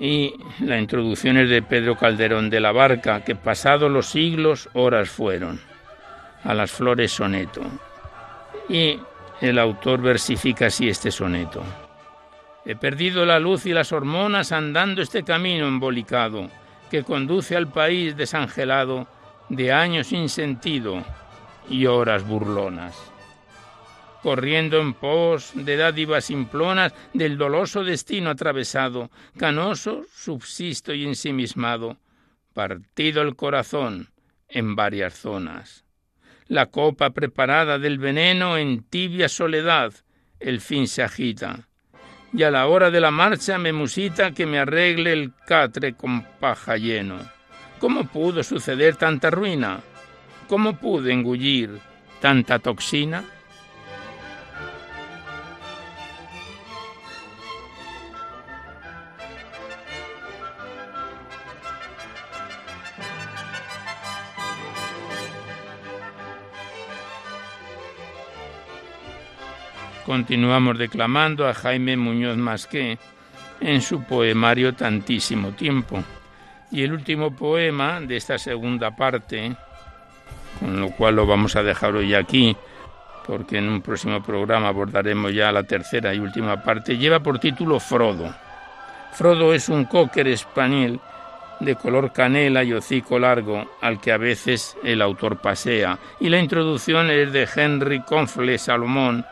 Y 0.00 0.34
la 0.58 0.80
introducción 0.80 1.36
es 1.36 1.48
de 1.48 1.62
Pedro 1.62 1.96
Calderón 1.96 2.50
de 2.50 2.58
la 2.58 2.72
Barca, 2.72 3.22
que 3.22 3.36
pasados 3.36 3.92
los 3.92 4.06
siglos 4.06 4.68
horas 4.72 5.08
fueron. 5.08 5.60
A 6.42 6.52
las 6.52 6.72
flores 6.72 7.12
soneto. 7.12 7.62
Y 8.68 8.98
el 9.40 9.58
autor 9.60 10.02
versifica 10.02 10.66
así 10.66 10.88
este 10.88 11.12
soneto. 11.12 11.62
He 12.64 12.74
perdido 12.74 13.24
la 13.24 13.38
luz 13.38 13.66
y 13.66 13.72
las 13.72 13.92
hormonas 13.92 14.50
andando 14.50 15.00
este 15.00 15.22
camino 15.22 15.68
embolicado 15.68 16.50
que 16.90 17.04
conduce 17.04 17.54
al 17.54 17.68
país 17.68 18.16
desangelado 18.16 19.06
de 19.48 19.72
años 19.72 20.08
sin 20.08 20.28
sentido 20.28 21.04
y 21.70 21.86
horas 21.86 22.26
burlonas. 22.26 22.96
Corriendo 24.22 24.80
en 24.80 24.94
pos 24.94 25.52
de 25.54 25.76
dádivas 25.76 26.24
simplonas 26.24 26.92
del 27.14 27.38
doloso 27.38 27.84
destino 27.84 28.30
atravesado, 28.30 29.10
canoso, 29.38 30.04
subsisto 30.14 30.92
y 30.92 31.04
ensimismado, 31.04 31.96
partido 32.52 33.22
el 33.22 33.36
corazón 33.36 34.08
en 34.48 34.74
varias 34.74 35.14
zonas. 35.14 35.84
La 36.48 36.66
copa 36.66 37.10
preparada 37.10 37.78
del 37.78 37.98
veneno 37.98 38.56
en 38.56 38.82
tibia 38.82 39.28
soledad, 39.28 39.92
el 40.40 40.60
fin 40.60 40.88
se 40.88 41.02
agita 41.02 41.68
y 42.32 42.42
a 42.42 42.50
la 42.50 42.66
hora 42.66 42.90
de 42.90 43.00
la 43.00 43.10
marcha 43.10 43.58
me 43.58 43.72
musita 43.72 44.32
que 44.32 44.46
me 44.46 44.58
arregle 44.58 45.12
el 45.12 45.32
catre 45.46 45.94
con 45.94 46.22
paja 46.38 46.76
lleno. 46.76 47.18
¿Cómo 47.78 48.06
pudo 48.06 48.42
suceder 48.42 48.96
tanta 48.96 49.30
ruina? 49.30 49.80
¿Cómo 50.48 50.78
pude 50.78 51.12
engullir 51.12 51.78
tanta 52.22 52.58
toxina? 52.58 53.22
Continuamos 70.06 70.78
declamando 70.78 71.46
a 71.46 71.52
Jaime 71.52 71.98
Muñoz 71.98 72.38
Masqué 72.38 72.98
en 73.60 73.82
su 73.82 74.02
poemario 74.04 74.74
Tantísimo 74.74 75.52
tiempo. 75.52 76.02
Y 76.70 76.84
el 76.84 76.94
último 76.94 77.36
poema 77.36 78.00
de 78.00 78.16
esta 78.16 78.38
segunda 78.38 78.96
parte, 78.96 79.54
con 80.68 80.80
lo 80.80 80.90
cual 80.90 81.16
lo 81.16 81.26
vamos 81.26 81.56
a 81.56 81.62
dejar 81.62 81.94
hoy 81.94 82.14
aquí, 82.14 82.54
porque 83.26 83.56
en 83.56 83.70
un 83.70 83.80
próximo 83.80 84.22
programa 84.22 84.68
abordaremos 84.68 85.32
ya 85.32 85.50
la 85.50 85.62
tercera 85.62 86.14
y 86.14 86.18
última 86.18 86.62
parte, 86.62 86.98
lleva 86.98 87.20
por 87.20 87.38
título 87.38 87.80
Frodo. 87.80 88.34
Frodo 89.12 89.54
es 89.54 89.70
un 89.70 89.86
cocker 89.86 90.28
español 90.28 91.00
de 91.60 91.74
color 91.74 92.12
canela 92.12 92.62
y 92.64 92.74
hocico 92.74 93.18
largo, 93.18 93.78
al 93.80 93.98
que 93.98 94.12
a 94.12 94.18
veces 94.18 94.76
el 94.84 95.00
autor 95.00 95.38
pasea, 95.38 95.98
y 96.20 96.28
la 96.28 96.38
introducción 96.38 97.10
es 97.10 97.32
de 97.32 97.48
Henry 97.56 98.02
Confle 98.02 98.58
Salomón, 98.58 99.24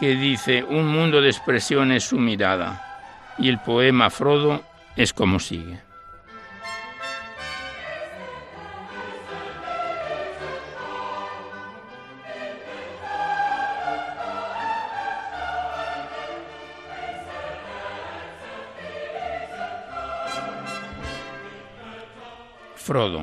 que 0.00 0.16
dice, 0.16 0.64
un 0.64 0.88
mundo 0.88 1.20
de 1.20 1.28
expresión 1.28 1.92
es 1.92 2.04
su 2.04 2.18
mirada. 2.18 2.82
Y 3.38 3.48
el 3.48 3.60
poema 3.60 4.10
Frodo 4.10 4.62
es 4.96 5.12
como 5.12 5.38
sigue. 5.38 5.89
Frodo, 22.90 23.22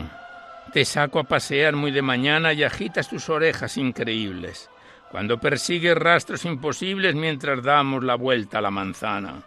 te 0.72 0.86
saco 0.86 1.20
a 1.20 1.26
pasear 1.26 1.76
muy 1.76 1.92
de 1.92 2.02
mañana 2.02 2.54
y 2.54 2.64
agitas 2.64 3.10
tus 3.10 3.28
orejas 3.28 3.76
increíbles 3.76 4.70
cuando 5.12 5.42
persigues 5.42 5.98
rastros 5.98 6.46
imposibles 6.46 7.16
mientras 7.16 7.62
damos 7.62 8.02
la 8.02 8.16
vuelta 8.16 8.60
a 8.60 8.62
la 8.62 8.72
manzana. 8.72 9.44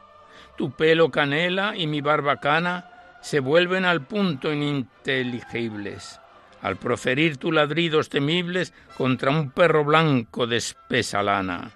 Tu 0.58 0.72
pelo 0.72 1.10
canela 1.10 1.74
y 1.74 1.86
mi 1.86 2.02
barbacana 2.02 2.90
se 3.22 3.40
vuelven 3.40 3.86
al 3.86 4.02
punto 4.02 4.52
ininteligibles, 4.52 6.20
al 6.60 6.76
proferir 6.76 7.38
tus 7.38 7.54
ladridos 7.54 8.10
temibles 8.10 8.74
contra 8.98 9.30
un 9.30 9.50
perro 9.52 9.86
blanco 9.86 10.46
de 10.46 10.58
espesa 10.58 11.22
lana. 11.22 11.70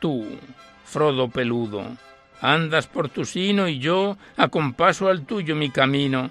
Tú, 0.00 0.26
Frodo 0.86 1.28
peludo, 1.28 1.84
andas 2.40 2.86
por 2.86 3.10
tu 3.10 3.26
sino 3.26 3.68
y 3.68 3.78
yo 3.78 4.16
acompaso 4.38 5.10
al 5.10 5.26
tuyo 5.26 5.54
mi 5.54 5.68
camino, 5.68 6.30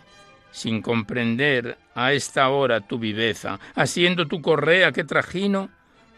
sin 0.54 0.82
comprender 0.82 1.78
a 1.96 2.14
esta 2.14 2.48
hora 2.50 2.80
tu 2.80 3.00
viveza, 3.00 3.60
haciendo 3.76 4.28
tu 4.28 4.42
correa 4.42 4.92
que 4.92 5.04
trajino 5.04 5.70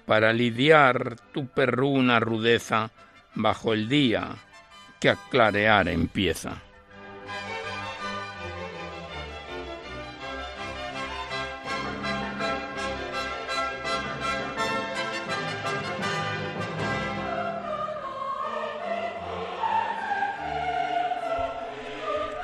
para 0.06 0.34
lidiar 0.34 1.16
tu 1.34 1.48
perruna 1.48 2.20
rudeza 2.20 2.92
bajo 3.34 3.74
el 3.74 3.90
día 3.90 4.36
que 5.00 5.10
a 5.10 5.16
clarear 5.16 5.88
empieza. 5.88 6.62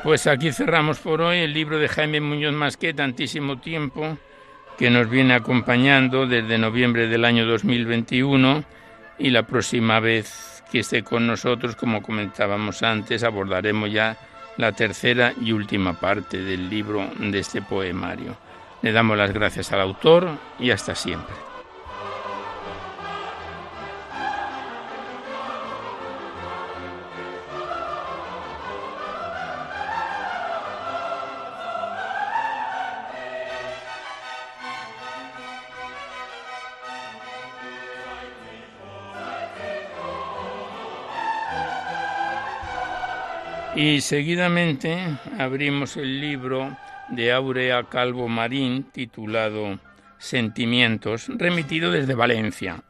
Pues 0.03 0.25
aquí 0.25 0.51
cerramos 0.51 0.97
por 0.97 1.21
hoy 1.21 1.37
el 1.37 1.53
libro 1.53 1.77
de 1.77 1.87
Jaime 1.87 2.19
Muñoz 2.21 2.53
Masqué, 2.53 2.91
tantísimo 2.91 3.59
tiempo 3.59 4.17
que 4.75 4.89
nos 4.89 5.07
viene 5.07 5.35
acompañando 5.35 6.25
desde 6.25 6.57
noviembre 6.57 7.07
del 7.07 7.23
año 7.23 7.45
2021 7.45 8.63
y 9.19 9.29
la 9.29 9.43
próxima 9.43 9.99
vez 9.99 10.63
que 10.71 10.79
esté 10.79 11.03
con 11.03 11.27
nosotros, 11.27 11.75
como 11.75 12.01
comentábamos 12.01 12.81
antes, 12.81 13.23
abordaremos 13.23 13.91
ya 13.91 14.17
la 14.57 14.71
tercera 14.71 15.33
y 15.39 15.51
última 15.51 15.93
parte 15.93 16.39
del 16.41 16.67
libro 16.67 17.07
de 17.19 17.37
este 17.37 17.61
poemario. 17.61 18.35
Le 18.81 18.91
damos 18.91 19.15
las 19.19 19.31
gracias 19.31 19.71
al 19.71 19.81
autor 19.81 20.29
y 20.57 20.71
hasta 20.71 20.95
siempre. 20.95 21.50
Y 43.83 44.01
seguidamente 44.01 45.17
abrimos 45.39 45.97
el 45.97 46.21
libro 46.21 46.77
de 47.09 47.31
Aurea 47.31 47.81
Calvo 47.85 48.27
Marín 48.27 48.83
titulado 48.83 49.79
Sentimientos, 50.19 51.25
remitido 51.29 51.89
desde 51.89 52.13
Valencia. 52.13 52.83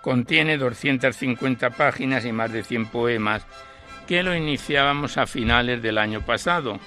Contiene 0.00 0.56
250 0.56 1.70
páginas 1.70 2.24
y 2.24 2.30
más 2.30 2.52
de 2.52 2.62
100 2.62 2.86
poemas 2.86 3.44
que 4.06 4.22
lo 4.22 4.32
iniciábamos 4.32 5.18
a 5.18 5.26
finales 5.26 5.82
del 5.82 5.98
año 5.98 6.20
pasado. 6.20 6.78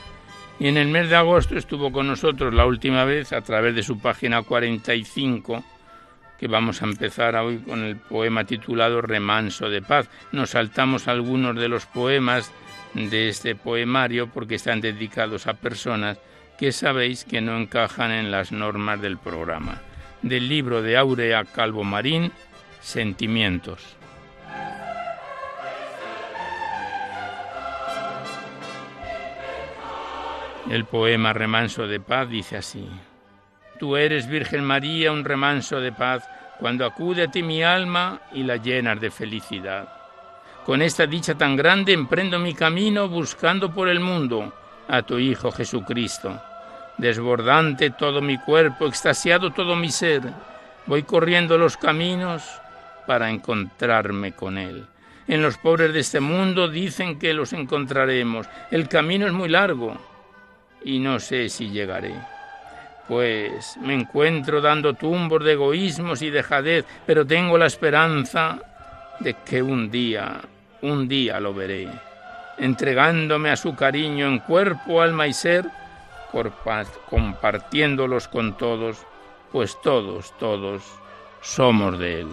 Y 0.58 0.70
en 0.70 0.78
el 0.78 0.88
mes 0.88 1.10
de 1.10 1.18
agosto 1.18 1.58
estuvo 1.58 1.91
con 1.91 2.08
nosotros 2.08 2.54
la 2.54 2.66
última 2.66 3.04
vez 3.04 3.34
a 3.34 3.41
través 3.41 3.76
de 3.76 3.84
su 3.84 3.99
página 3.99 4.43
45, 4.43 5.62
que 6.39 6.47
vamos 6.47 6.82
a 6.82 6.86
empezar 6.86 7.36
hoy 7.36 7.58
con 7.58 7.84
el 7.84 7.97
poema 7.97 8.45
titulado 8.45 9.02
Remanso 9.02 9.70
de 9.70 9.82
Paz. 9.82 10.10
Nos 10.32 10.52
saltamos 10.52 11.10
algunos 11.10 11.58
de 11.58 11.68
los 11.68 11.86
poemas 11.86 12.49
de 12.94 13.30
este 13.30 13.56
poemario 13.56 14.28
porque 14.28 14.56
están 14.56 14.82
dedicados 14.82 15.48
a 15.48 15.54
personas 15.54 16.20
que 16.58 16.72
sabéis 16.72 17.26
que 17.26 17.42
no 17.42 17.58
encajan 17.58 18.12
en 18.12 18.32
las 18.32 18.52
normas 18.52 19.02
del 19.02 19.18
programa. 19.18 19.82
Del 20.22 20.48
libro 20.48 20.82
de 20.82 20.98
Aurea 20.98 21.44
Calvo 21.46 21.84
Marín, 21.84 22.32
Sentimientos. 22.82 23.98
El 30.70 30.86
poema 30.86 31.34
Remanso 31.34 31.88
de 31.88 32.00
Paz 32.00 32.30
dice 32.30 32.58
así. 32.58 32.88
Tú 33.80 33.98
eres, 33.98 34.28
Virgen 34.28 34.64
María, 34.64 35.12
un 35.12 35.26
remanso 35.26 35.82
de 35.82 35.92
paz, 35.92 36.30
cuando 36.60 36.86
acude 36.86 37.24
a 37.24 37.32
ti 37.32 37.42
mi 37.42 37.64
alma 37.64 38.22
y 38.32 38.44
la 38.44 38.58
llenas 38.58 39.02
de 39.02 39.10
felicidad. 39.10 40.01
Con 40.66 40.82
esta 40.82 41.07
dicha 41.07 41.36
tan 41.36 41.55
grande 41.55 41.91
emprendo 41.91 42.38
mi 42.38 42.53
camino 42.53 43.07
buscando 43.07 43.74
por 43.74 43.89
el 43.89 43.99
mundo 43.99 44.53
a 44.88 45.01
tu 45.01 45.18
Hijo 45.18 45.51
Jesucristo. 45.51 46.39
Desbordante 46.97 47.89
todo 47.89 48.22
mi 48.22 48.38
cuerpo, 48.38 48.86
extasiado 48.86 49.51
todo 49.51 49.76
mi 49.76 49.89
ser, 49.89 50.22
voy 50.86 51.03
corriendo 51.03 51.57
los 51.57 51.78
caminos 51.78 52.43
para 53.07 53.30
encontrarme 53.30 54.34
con 54.34 54.57
Él. 54.57 54.86
En 55.28 55.41
los 55.41 55.57
pobres 55.57 55.93
de 55.93 56.01
este 56.01 56.20
mundo 56.20 56.68
dicen 56.68 57.18
que 57.18 57.34
los 57.34 57.53
encontraremos. 57.53 58.47
El 58.70 58.88
camino 58.88 59.26
es 59.26 59.34
muy 59.34 59.49
largo 59.49 59.97
y 60.84 60.99
no 60.99 61.20
sé 61.20 61.49
si 61.49 61.70
llegaré. 61.70 62.14
Pues 63.07 63.78
me 63.82 63.93
encuentro 63.93 64.62
dando 64.62 64.93
tumbos 64.93 65.43
de 65.43 65.53
egoísmos 65.53 66.22
y 66.22 66.30
de 66.30 66.43
jadez, 66.43 66.86
pero 67.05 67.26
tengo 67.26 67.57
la 67.57 67.66
esperanza 67.66 68.59
de 69.20 69.36
que 69.45 69.62
un 69.62 69.91
día, 69.91 70.41
un 70.82 71.08
día 71.08 71.40
lo 71.40 71.54
veré, 71.54 71.88
entregándome 72.58 73.50
a 73.50 73.56
su 73.56 73.76
cariño 73.76 74.28
en 74.28 74.40
cuerpo, 74.40 75.02
alma 75.02 75.28
y 75.28 75.34
ser, 75.34 75.66
compartiéndolos 77.10 78.28
con 78.28 78.58
todos, 78.58 79.06
pues 79.52 79.78
todos, 79.82 80.38
todos 80.38 80.84
somos 81.42 82.00
de 82.00 82.22
él. 82.22 82.28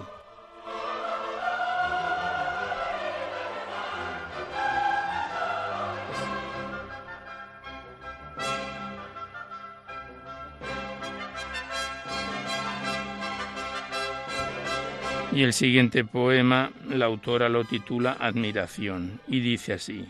Y 15.32 15.42
el 15.42 15.52
siguiente 15.52 16.04
poema, 16.04 16.70
la 16.88 17.04
autora 17.04 17.48
lo 17.48 17.64
titula 17.64 18.16
Admiración 18.18 19.20
y 19.28 19.40
dice 19.40 19.74
así, 19.74 20.08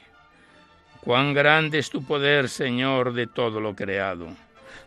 Cuán 1.00 1.34
grande 1.34 1.78
es 1.78 1.90
tu 1.90 2.04
poder, 2.04 2.48
Señor, 2.48 3.12
de 3.12 3.26
todo 3.26 3.60
lo 3.60 3.74
creado. 3.74 4.28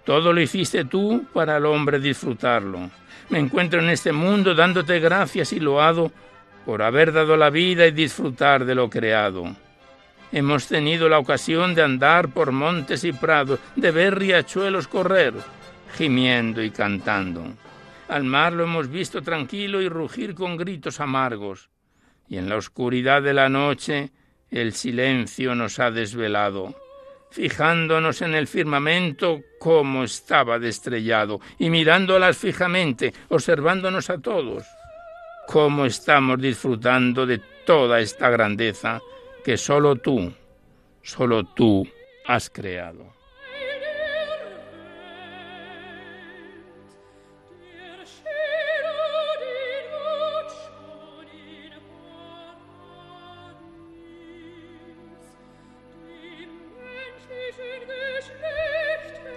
Todo 0.06 0.34
lo 0.34 0.42
hiciste 0.42 0.86
tú 0.86 1.26
para 1.34 1.58
el 1.58 1.66
hombre 1.66 2.00
disfrutarlo. 2.00 2.90
Me 3.30 3.40
encuentro 3.40 3.82
en 3.82 3.90
este 3.90 4.12
mundo 4.12 4.56
dándote 4.56 5.00
gracias 5.00 5.54
y 5.54 5.60
loado 5.60 6.12
por 6.66 6.82
haber 6.82 7.12
dado 7.12 7.38
la 7.38 7.50
vida 7.50 7.88
y 7.88 7.92
disfrutar 7.92 8.66
de 8.66 8.76
lo 8.76 8.90
creado. 8.90 9.56
Hemos 10.32 10.68
tenido 10.68 11.10
la 11.10 11.20
ocasión 11.20 11.76
de 11.76 11.84
andar 11.84 12.30
por 12.30 12.52
montes 12.52 13.04
y 13.04 13.12
prados, 13.12 13.60
de 13.76 13.92
ver 13.92 14.18
riachuelos 14.18 14.88
correr, 14.88 15.34
gimiendo 15.98 16.64
y 16.64 16.72
cantando. 16.72 17.44
Al 18.12 18.26
mar 18.26 18.52
lo 18.52 18.66
hemos 18.66 18.90
visto 18.90 19.22
tranquilo 19.22 19.82
y 19.82 19.88
rugir 19.88 20.36
con 20.36 20.58
gritos 20.58 21.00
amargos, 21.00 21.70
y 22.28 22.36
en 22.36 22.50
la 22.50 22.58
oscuridad 22.58 23.22
de 23.22 23.34
la 23.34 23.48
noche 23.48 24.12
el 24.50 24.74
silencio 24.74 25.56
nos 25.56 25.80
ha 25.80 25.92
desvelado, 25.92 26.76
fijándonos 27.30 28.22
en 28.22 28.36
el 28.36 28.48
firmamento 28.48 29.40
como 29.62 30.04
estaba 30.04 30.60
destrellado, 30.60 31.40
y 31.58 31.70
mirándolas 31.70 32.38
fijamente, 32.38 33.14
observándonos 33.30 34.10
a 34.10 34.18
todos, 34.18 34.66
cómo 35.48 35.86
estamos 35.86 36.38
disfrutando 36.42 37.26
de 37.26 37.38
toda 37.66 38.02
esta 38.02 38.30
grandeza 38.30 39.00
que 39.42 39.56
solo 39.56 39.96
tú, 39.96 40.34
solo 41.02 41.46
tú 41.46 41.88
has 42.26 42.50
creado. 42.50 43.21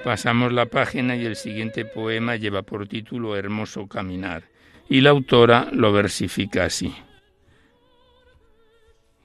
Pasamos 0.04 0.52
la 0.52 0.66
página 0.66 1.16
y 1.16 1.24
el 1.24 1.34
siguiente 1.34 1.86
poema 1.86 2.36
lleva 2.36 2.60
por 2.60 2.86
título 2.86 3.36
Hermoso 3.36 3.88
Caminar 3.88 4.44
y 4.86 5.00
la 5.00 5.08
autora 5.08 5.68
lo 5.72 5.92
versifica 5.92 6.66
así. 6.66 6.94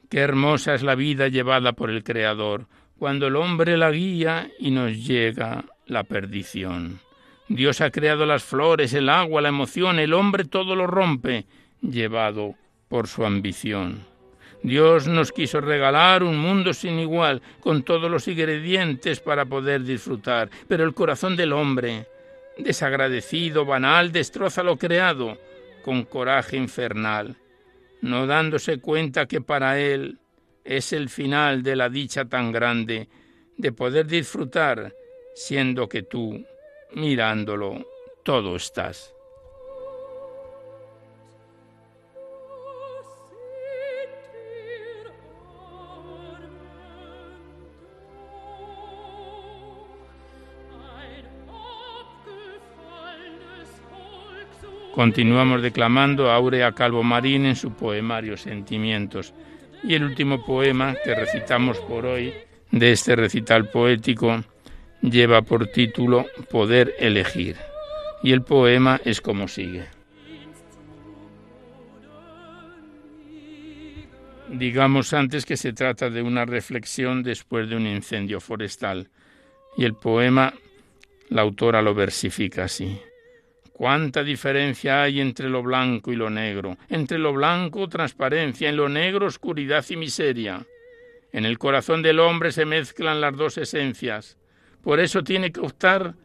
Qué 0.10 0.20
hermosa 0.20 0.74
es 0.74 0.82
la 0.82 0.96
vida 0.96 1.28
llevada 1.28 1.74
por 1.74 1.90
el 1.90 2.06
Creador, 2.06 2.68
cuando 2.98 3.28
el 3.28 3.36
hombre 3.36 3.76
la 3.76 3.92
guía 3.92 4.50
y 4.58 4.72
nos 4.72 5.06
llega 5.06 5.66
la 5.86 6.06
perdición. 6.06 7.02
Dios 7.50 7.82
ha 7.82 7.92
creado 7.92 8.26
las 8.26 8.46
flores, 8.46 8.94
el 8.94 9.10
agua, 9.10 9.42
la 9.42 9.50
emoción, 9.50 10.00
el 10.00 10.14
hombre 10.14 10.46
todo 10.46 10.78
lo 10.78 10.88
rompe, 10.88 11.46
llevado 11.82 12.56
por 12.88 13.08
su 13.08 13.26
ambición. 13.26 14.06
Dios 14.62 15.08
nos 15.08 15.32
quiso 15.32 15.62
regalar 15.62 16.24
un 16.24 16.38
mundo 16.38 16.74
sin 16.74 17.00
igual, 17.00 17.42
con 17.62 17.84
todos 17.84 18.12
los 18.12 18.28
ingredientes 18.28 19.20
para 19.20 19.46
poder 19.46 19.84
disfrutar, 19.84 20.50
pero 20.68 20.84
el 20.84 20.94
corazón 20.94 21.36
del 21.36 21.54
hombre, 21.54 22.08
desagradecido, 22.58 23.66
banal, 23.66 24.12
destroza 24.12 24.64
lo 24.64 24.78
creado 24.78 25.38
con 25.84 26.04
coraje 26.04 26.58
infernal, 26.58 27.38
no 28.02 28.28
dándose 28.28 28.80
cuenta 28.80 29.28
que 29.28 29.42
para 29.42 29.80
él 29.80 30.20
es 30.66 30.92
el 30.94 31.10
final 31.10 31.64
de 31.64 31.76
la 31.76 31.90
dicha 31.90 32.26
tan 32.26 32.52
grande 32.52 33.08
de 33.58 33.72
poder 33.72 34.08
disfrutar, 34.08 34.94
siendo 35.36 35.88
que 35.88 36.04
tú, 36.04 36.46
mirándolo, 36.94 37.86
todo 38.24 38.56
estás. 38.58 39.14
Continuamos 55.00 55.62
declamando 55.62 56.30
Aurea 56.30 56.74
Calvo 56.74 57.04
Marín 57.04 57.46
en 57.46 57.56
su 57.56 57.72
poemario 57.72 58.36
Sentimientos. 58.36 59.34
Y 59.82 59.94
el 59.94 60.04
último 60.04 60.44
poema 60.44 60.94
que 61.02 61.16
recitamos 61.16 61.78
por 61.80 62.06
hoy 62.06 62.34
de 62.70 62.92
este 62.92 63.16
recital 63.16 63.70
poético 63.70 64.44
lleva 65.02 65.42
por 65.42 65.68
título 65.68 66.26
Poder 66.52 66.96
elegir. 67.00 67.56
Y 68.24 68.34
el 68.34 68.42
poema 68.42 69.00
es 69.06 69.22
como 69.22 69.48
sigue. 69.48 69.86
Digamos 74.50 75.14
antes 75.14 75.46
que 75.46 75.56
se 75.56 75.72
trata 75.72 76.10
de 76.10 76.22
una 76.22 76.44
reflexión 76.44 77.24
después 77.24 77.70
de 77.70 77.78
un 77.78 77.88
incendio 77.88 78.42
forestal. 78.42 79.08
Y 79.78 79.86
el 79.86 79.94
poema, 79.94 80.54
la 81.30 81.44
autora 81.44 81.82
lo 81.82 81.96
versifica 81.96 82.66
así. 82.66 83.00
Cuánta 83.80 84.26
diferencia 84.26 85.04
hay 85.04 85.22
entre 85.22 85.48
lo 85.48 85.64
blanco 85.64 86.12
y 86.12 86.18
lo 86.18 86.30
negro, 86.30 86.78
entre 86.90 87.18
lo 87.18 87.32
blanco 87.32 87.88
transparencia, 87.88 88.68
en 88.68 88.76
lo 88.76 88.90
negro 88.90 89.28
oscuridad 89.28 89.86
y 89.88 89.96
miseria. 89.96 90.66
En 91.32 91.46
el 91.46 91.58
corazón 91.58 92.02
del 92.02 92.20
hombre 92.20 92.52
se 92.52 92.66
mezclan 92.66 93.22
las 93.22 93.38
dos 93.38 93.58
esencias. 93.58 94.38
Por 94.84 95.00
eso 95.00 95.24
tiene 95.24 95.54
que 95.54 95.62
optar, 95.62 96.16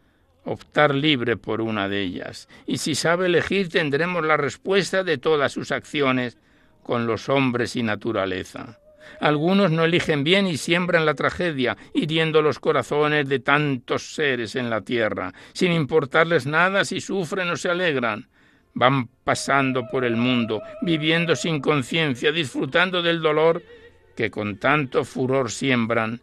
optar 0.44 0.96
libre 0.96 1.36
por 1.36 1.60
una 1.60 1.88
de 1.88 2.00
ellas. 2.00 2.48
Y 2.66 2.78
si 2.78 2.96
sabe 2.96 3.26
elegir 3.26 3.68
tendremos 3.68 4.24
la 4.24 4.36
respuesta 4.36 5.04
de 5.04 5.18
todas 5.18 5.52
sus 5.52 5.70
acciones 5.70 6.36
con 6.82 7.06
los 7.06 7.28
hombres 7.28 7.76
y 7.76 7.84
naturaleza. 7.84 8.80
Algunos 9.20 9.70
no 9.70 9.84
eligen 9.84 10.24
bien 10.24 10.46
y 10.46 10.56
siembran 10.56 11.06
la 11.06 11.14
tragedia, 11.14 11.76
hiriendo 11.92 12.42
los 12.42 12.58
corazones 12.58 13.28
de 13.28 13.38
tantos 13.38 14.14
seres 14.14 14.56
en 14.56 14.70
la 14.70 14.82
tierra, 14.82 15.32
sin 15.52 15.72
importarles 15.72 16.46
nada 16.46 16.84
si 16.84 17.00
sufren 17.00 17.50
o 17.50 17.56
se 17.56 17.70
alegran. 17.70 18.28
Van 18.74 19.08
pasando 19.22 19.86
por 19.90 20.04
el 20.04 20.16
mundo, 20.16 20.60
viviendo 20.82 21.36
sin 21.36 21.60
conciencia, 21.60 22.32
disfrutando 22.32 23.02
del 23.02 23.22
dolor 23.22 23.62
que 24.16 24.30
con 24.30 24.58
tanto 24.58 25.04
furor 25.04 25.50
siembran, 25.50 26.20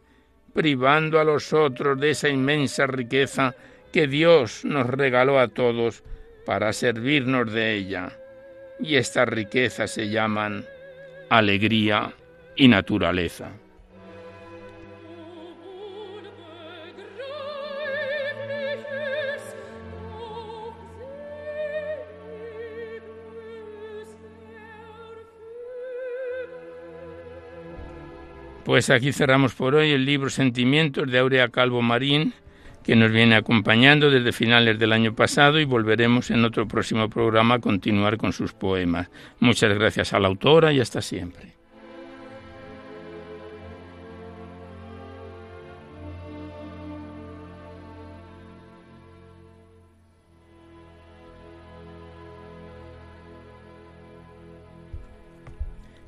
privando 0.53 1.19
a 1.19 1.23
los 1.23 1.53
otros 1.53 1.99
de 1.99 2.11
esa 2.11 2.29
inmensa 2.29 2.87
riqueza 2.87 3.55
que 3.91 4.07
Dios 4.07 4.65
nos 4.65 4.87
regaló 4.87 5.39
a 5.39 5.47
todos 5.47 6.03
para 6.45 6.73
servirnos 6.73 7.51
de 7.51 7.75
ella. 7.75 8.17
Y 8.79 8.95
estas 8.95 9.27
riquezas 9.27 9.91
se 9.91 10.09
llaman 10.09 10.65
alegría 11.29 12.13
y 12.61 12.67
naturaleza. 12.67 13.49
Pues 28.63 28.91
aquí 28.91 29.11
cerramos 29.11 29.55
por 29.55 29.73
hoy 29.73 29.89
el 29.89 30.05
libro 30.05 30.29
Sentimientos 30.29 31.09
de 31.09 31.17
Aurea 31.17 31.49
Calvo 31.49 31.81
Marín, 31.81 32.35
que 32.83 32.95
nos 32.95 33.09
viene 33.11 33.33
acompañando 33.33 34.11
desde 34.11 34.31
finales 34.31 34.77
del 34.77 34.93
año 34.93 35.15
pasado 35.15 35.59
y 35.59 35.65
volveremos 35.65 36.29
en 36.29 36.45
otro 36.45 36.67
próximo 36.67 37.09
programa 37.09 37.55
a 37.55 37.59
continuar 37.59 38.17
con 38.17 38.33
sus 38.33 38.53
poemas. 38.53 39.09
Muchas 39.39 39.73
gracias 39.73 40.13
a 40.13 40.19
la 40.19 40.27
autora 40.27 40.71
y 40.71 40.79
hasta 40.79 41.01
siempre. 41.01 41.60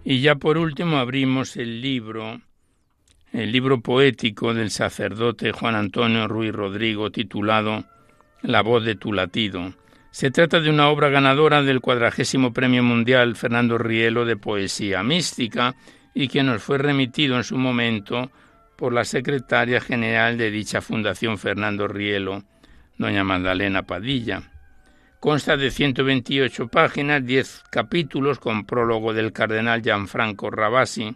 Y 0.05 0.19
ya 0.19 0.35
por 0.35 0.57
último 0.57 0.97
abrimos 0.97 1.55
el 1.55 1.81
libro, 1.81 2.41
el 3.31 3.51
libro 3.51 3.79
poético 3.79 4.53
del 4.53 4.69
sacerdote 4.69 5.53
Juan 5.53 5.75
Antonio 5.75 6.27
Ruiz 6.27 6.51
Rodrigo 6.51 7.09
titulado 7.09 7.85
La 8.41 8.61
voz 8.61 8.83
de 8.83 8.95
tu 8.95 9.13
latido. 9.13 9.73
Se 10.11 10.29
trata 10.29 10.59
de 10.59 10.69
una 10.69 10.89
obra 10.89 11.09
ganadora 11.09 11.63
del 11.63 11.79
cuadragésimo 11.79 12.51
Premio 12.51 12.83
Mundial 12.83 13.35
Fernando 13.35 13.77
Rielo 13.77 14.25
de 14.25 14.35
Poesía 14.35 15.03
Mística 15.03 15.73
y 16.13 16.27
que 16.27 16.43
nos 16.43 16.61
fue 16.61 16.77
remitido 16.77 17.37
en 17.37 17.43
su 17.45 17.57
momento 17.57 18.29
por 18.75 18.91
la 18.91 19.05
secretaria 19.05 19.79
general 19.79 20.37
de 20.37 20.51
dicha 20.51 20.81
fundación 20.81 21.37
Fernando 21.37 21.87
Rielo, 21.87 22.43
doña 22.97 23.23
Magdalena 23.23 23.83
Padilla. 23.83 24.52
Consta 25.23 25.55
de 25.55 25.71
128 25.71 26.67
páginas, 26.67 27.25
10 27.25 27.63
capítulos 27.69 28.39
con 28.39 28.65
prólogo 28.65 29.13
del 29.13 29.31
cardenal 29.31 29.81
Gianfranco 29.81 30.51
Rabasi. 30.51 31.15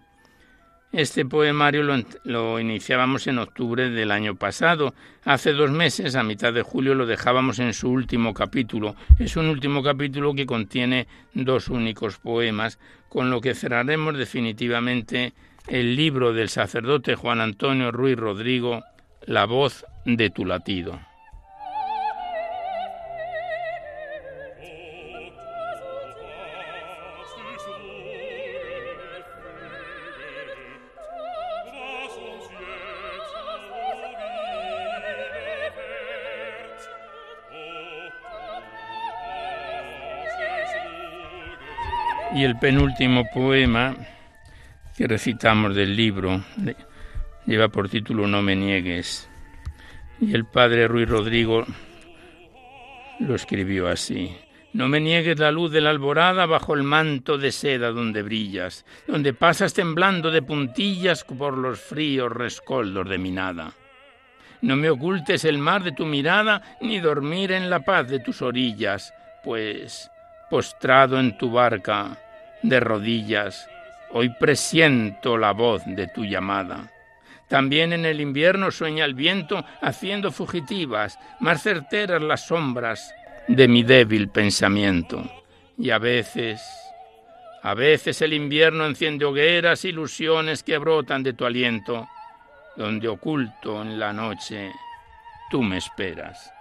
Este 0.94 1.26
poemario 1.26 1.84
lo, 2.24 2.58
iniciábamos 2.58 3.28
en 3.28 3.38
octubre 3.38 3.90
del 3.90 4.12
año 4.12 4.36
pasado. 4.36 4.94
Hace 5.26 5.52
dos 5.52 5.72
meses, 5.72 6.16
a 6.16 6.24
mitad 6.24 6.54
de 6.54 6.62
julio, 6.62 6.96
lo 6.96 7.06
dejábamos 7.06 7.60
en 7.60 7.74
su 7.74 7.90
último 7.90 8.34
capítulo. 8.34 8.96
Es 9.20 9.36
un 9.36 9.48
último 9.48 9.84
capítulo 9.84 10.34
que 10.34 10.46
contiene 10.46 11.06
dos 11.34 11.68
únicos 11.68 12.18
poemas, 12.18 12.80
con 13.10 13.30
lo 13.30 13.42
que 13.42 13.56
cerraremos 13.56 14.18
definitivamente 14.18 15.34
el 15.68 15.98
libro 15.98 16.32
del 16.32 16.48
sacerdote 16.48 17.16
Juan 17.16 17.42
Antonio 17.42 17.92
Ruiz 17.92 18.16
Rodrigo, 18.16 18.84
La 19.26 19.44
voz 19.44 19.86
de 20.06 20.30
tu 20.30 20.46
latido. 20.46 20.98
Y 42.36 42.44
el 42.44 42.58
penúltimo 42.60 43.26
poema 43.34 43.96
que 44.96 45.08
recitamos 45.08 45.76
del 45.76 45.96
libro 45.96 46.44
lleva 47.46 47.70
por 47.70 47.90
título 47.90 48.28
No 48.28 48.42
me 48.42 48.56
niegues. 48.56 49.30
Y 50.20 50.34
el 50.36 50.46
padre 50.46 50.88
Ruiz 50.88 51.08
Rodrigo 51.08 51.66
lo 53.20 53.36
escribió 53.36 53.88
así. 53.88 54.36
No 54.74 54.88
me 54.90 55.00
niegues 55.00 55.40
la 55.40 55.52
luz 55.52 55.72
de 55.72 55.82
la 55.82 55.90
alborada 55.90 56.46
bajo 56.46 56.74
el 56.74 56.84
manto 56.84 57.38
de 57.38 57.52
seda 57.52 57.92
donde 57.92 58.22
brillas, 58.22 58.86
donde 59.08 59.34
pasas 59.34 59.74
temblando 59.74 60.30
de 60.30 60.42
puntillas 60.42 61.24
por 61.24 61.58
los 61.58 61.80
fríos 61.80 62.32
rescoldos 62.32 63.10
de 63.10 63.18
mi 63.18 63.32
nada. 63.32 63.74
No 64.62 64.76
me 64.76 64.90
ocultes 64.90 65.46
el 65.46 65.58
mar 65.60 65.84
de 65.84 65.94
tu 65.94 66.06
mirada, 66.06 66.78
ni 66.82 67.00
dormir 67.00 67.52
en 67.54 67.70
la 67.70 67.80
paz 67.80 68.10
de 68.10 68.20
tus 68.20 68.42
orillas, 68.42 69.14
pues, 69.44 70.12
postrado 70.50 71.20
en 71.20 71.38
tu 71.38 71.52
barca, 71.52 72.18
de 72.64 72.80
rodillas, 72.80 73.68
hoy 74.12 74.30
presiento 74.30 75.38
la 75.38 75.52
voz 75.52 75.84
de 75.86 76.08
tu 76.08 76.26
llamada. 76.26 76.92
También 77.48 77.94
en 77.94 78.06
el 78.06 78.20
invierno 78.20 78.72
sueña 78.72 79.06
el 79.06 79.14
viento 79.14 79.64
haciendo 79.82 80.32
fugitivas, 80.32 81.18
más 81.40 81.64
certeras 81.64 82.22
las 82.22 82.48
sombras 82.48 83.14
de 83.48 83.68
mi 83.68 83.84
débil 83.84 84.30
pensamiento. 84.30 85.24
Y 85.78 85.92
a 85.92 85.98
veces, 85.98 86.62
a 87.64 87.74
veces 87.74 88.22
el 88.22 88.34
invierno 88.34 88.86
enciende 88.86 89.26
hogueras, 89.26 89.86
ilusiones 89.86 90.64
que 90.64 90.78
brotan 90.78 91.24
de 91.24 91.34
tu 91.34 91.46
aliento, 91.46 92.08
donde 92.76 93.08
oculto 93.08 93.82
en 93.82 93.98
la 93.98 94.12
noche 94.12 94.72
tú 95.50 95.64
me 95.64 95.78
esperas. 95.78 96.57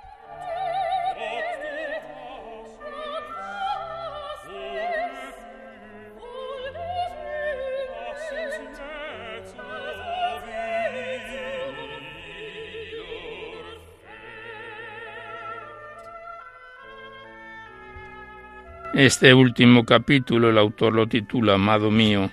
Este 18.97 19.34
último 19.34 19.84
capítulo, 19.84 20.49
el 20.49 20.57
autor 20.57 20.94
lo 20.94 21.07
titula 21.07 21.57
Amado 21.57 21.90
mío, 21.90 22.30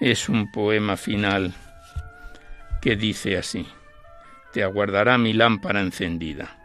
es 0.00 0.30
un 0.30 0.50
poema 0.50 0.96
final 0.96 1.52
que 2.80 2.96
dice 2.96 3.36
así, 3.36 3.68
Te 4.54 4.62
aguardará 4.62 5.18
mi 5.18 5.34
lámpara 5.34 5.82
encendida. 5.82 6.56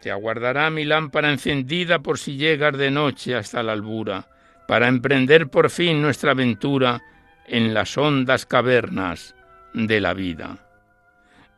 Te 0.00 0.12
aguardará 0.12 0.70
mi 0.70 0.84
lámpara 0.84 1.32
encendida 1.32 1.98
por 1.98 2.20
si 2.20 2.36
llegas 2.36 2.78
de 2.78 2.92
noche 2.92 3.34
hasta 3.34 3.64
la 3.64 3.72
albura, 3.72 4.28
para 4.68 4.86
emprender 4.86 5.48
por 5.48 5.70
fin 5.70 6.00
nuestra 6.00 6.30
aventura 6.30 7.02
en 7.48 7.74
las 7.74 7.98
hondas 7.98 8.46
cavernas 8.46 9.34
de 9.72 10.00
la 10.00 10.14
vida. 10.14 10.58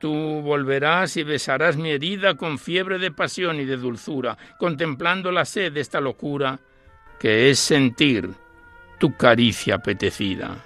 Tú 0.07 0.41
volverás 0.41 1.17
y 1.17 1.25
besarás 1.25 1.77
mi 1.77 1.91
herida 1.91 2.37
con 2.37 2.61
fiebre 2.61 3.01
de 3.01 3.11
pasión 3.11 3.59
y 3.59 3.65
de 3.65 3.77
dulzura, 3.77 4.39
contemplando 4.57 5.33
la 5.33 5.45
sed 5.45 5.73
de 5.73 5.81
esta 5.81 6.01
locura 6.01 6.61
que 7.19 7.51
es 7.51 7.59
sentir 7.59 8.31
tu 9.01 9.17
caricia 9.17 9.75
apetecida. 9.75 10.65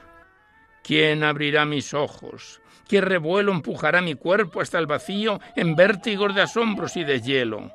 ¿Quién 0.84 1.24
abrirá 1.24 1.64
mis 1.64 1.94
ojos? 1.94 2.60
¿Qué 2.86 3.00
revuelo 3.00 3.50
empujará 3.50 4.02
mi 4.02 4.14
cuerpo 4.14 4.60
hasta 4.60 4.78
el 4.78 4.86
vacío 4.86 5.40
en 5.56 5.74
vértigos 5.74 6.34
de 6.34 6.42
asombros 6.42 6.94
y 6.98 7.04
de 7.04 7.22
hielo? 7.22 7.72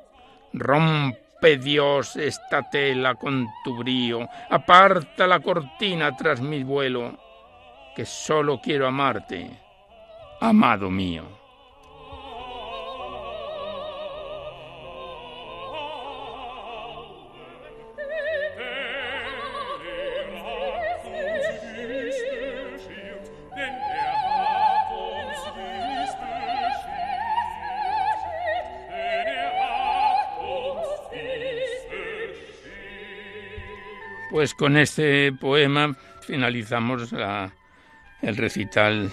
Rompe 0.52 1.58
Dios 1.58 2.14
esta 2.14 2.70
tela 2.70 3.16
con 3.16 3.48
tu 3.64 3.76
brío, 3.78 4.28
aparta 4.50 5.26
la 5.26 5.40
cortina 5.40 6.16
tras 6.16 6.40
mi 6.40 6.62
vuelo, 6.62 7.18
que 7.96 8.06
solo 8.06 8.60
quiero 8.62 8.86
amarte, 8.86 9.50
amado 10.40 10.88
mío. 10.90 11.45
Pues 34.46 34.54
con 34.54 34.76
este 34.76 35.32
poema 35.32 35.96
finalizamos 36.20 37.12
el 38.22 38.36
recital 38.36 39.10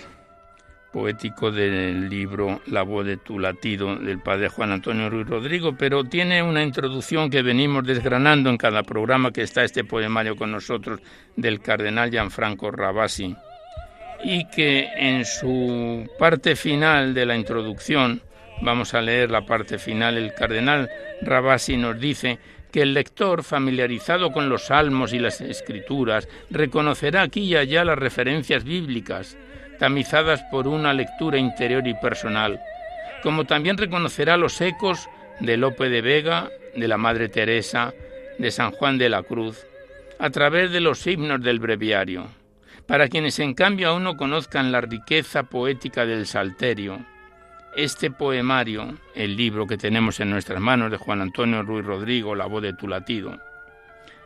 poético 0.92 1.50
del 1.50 2.08
libro 2.08 2.62
La 2.68 2.84
voz 2.84 3.04
de 3.08 3.18
tu 3.18 3.40
latido 3.40 3.96
del 3.96 4.20
padre 4.20 4.50
Juan 4.50 4.74
Antonio 4.74 5.10
Ruiz 5.10 5.26
Rodrigo, 5.26 5.76
pero 5.76 6.04
tiene 6.04 6.44
una 6.44 6.62
introducción 6.62 7.32
que 7.32 7.42
venimos 7.42 7.84
desgranando 7.84 8.52
en 8.52 8.58
cada 8.58 8.84
programa 8.84 9.32
que 9.32 9.42
está 9.42 9.64
este 9.64 9.84
poemario 9.84 10.36
con 10.36 10.52
nosotros 10.52 11.00
del 11.36 11.62
cardenal 11.62 12.12
Gianfranco 12.12 12.70
Rabasi 12.70 13.36
y 14.24 14.48
que 14.50 14.88
en 14.96 15.26
su 15.26 16.08
parte 16.20 16.56
final 16.56 17.16
de 17.16 17.26
la 17.26 17.36
introducción, 17.36 18.22
vamos 18.62 18.94
a 18.94 19.02
leer 19.02 19.32
la 19.32 19.48
parte 19.48 19.80
final, 19.80 20.16
el 20.16 20.36
cardenal 20.36 20.92
Rabasi 21.24 21.76
nos 21.76 22.00
dice 22.00 22.38
que 22.74 22.82
el 22.82 22.96
lector, 22.96 23.44
familiarizado 23.44 24.32
con 24.32 24.50
los 24.50 24.66
salmos 24.66 25.14
y 25.14 25.20
las 25.20 25.42
escrituras, 25.42 26.28
reconocerá 26.50 27.22
aquí 27.22 27.42
y 27.42 27.56
allá 27.56 27.86
las 27.86 28.00
referencias 28.00 28.64
bíblicas, 28.64 29.38
tamizadas 29.78 30.42
por 30.50 30.68
una 30.68 30.92
lectura 30.92 31.38
interior 31.38 31.88
y 31.88 31.94
personal, 31.94 32.60
como 33.22 33.46
también 33.46 33.78
reconocerá 33.78 34.38
los 34.38 34.60
ecos 34.60 35.08
de 35.40 35.56
Lope 35.56 35.88
de 35.88 36.02
Vega, 36.02 36.50
de 36.76 36.88
la 36.88 36.98
Madre 36.98 37.30
Teresa, 37.30 37.94
de 38.40 38.50
San 38.50 38.72
Juan 38.72 38.98
de 38.98 39.10
la 39.10 39.22
Cruz, 39.22 39.68
a 40.18 40.32
través 40.32 40.72
de 40.72 40.82
los 40.82 41.06
himnos 41.06 41.44
del 41.44 41.60
breviario, 41.60 42.28
para 42.88 43.08
quienes 43.08 43.38
en 43.38 43.54
cambio 43.54 43.90
aún 43.90 44.04
no 44.04 44.18
conozcan 44.18 44.72
la 44.72 44.82
riqueza 44.82 45.44
poética 45.44 46.08
del 46.08 46.26
Salterio, 46.26 47.06
este 47.76 48.12
poemario, 48.12 48.98
el 49.16 49.36
libro 49.36 49.66
que 49.68 49.78
tenemos 49.78 50.20
en 50.20 50.30
nuestras 50.30 50.60
manos 50.60 50.92
de 50.92 50.98
Juan 50.98 51.22
Antonio 51.22 51.64
Ruiz 51.64 51.86
Rodrigo, 51.86 52.36
La 52.36 52.46
voz 52.46 52.62
de 52.62 52.74
tu 52.74 52.88
latido, 52.88 53.40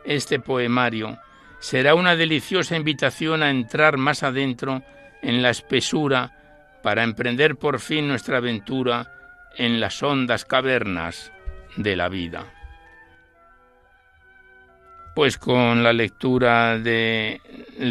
este 0.04 0.38
poemario 0.38 1.18
será 1.58 1.94
una 1.94 2.16
deliciosa 2.16 2.76
invitación 2.76 3.42
a 3.42 3.50
entrar 3.50 3.96
más 3.96 4.22
adentro 4.22 4.82
en 5.22 5.42
la 5.42 5.50
espesura 5.50 6.32
para 6.82 7.02
emprender 7.02 7.56
por 7.56 7.80
fin 7.80 8.08
nuestra 8.08 8.38
aventura 8.38 9.12
en 9.56 9.80
las 9.80 10.02
hondas 10.02 10.44
cavernas 10.44 11.32
de 11.76 11.96
la 11.96 12.08
vida. 12.08 12.57
Pues 15.18 15.36
con 15.36 15.82
la 15.82 15.92
lectura 15.92 16.78
del 16.78 17.40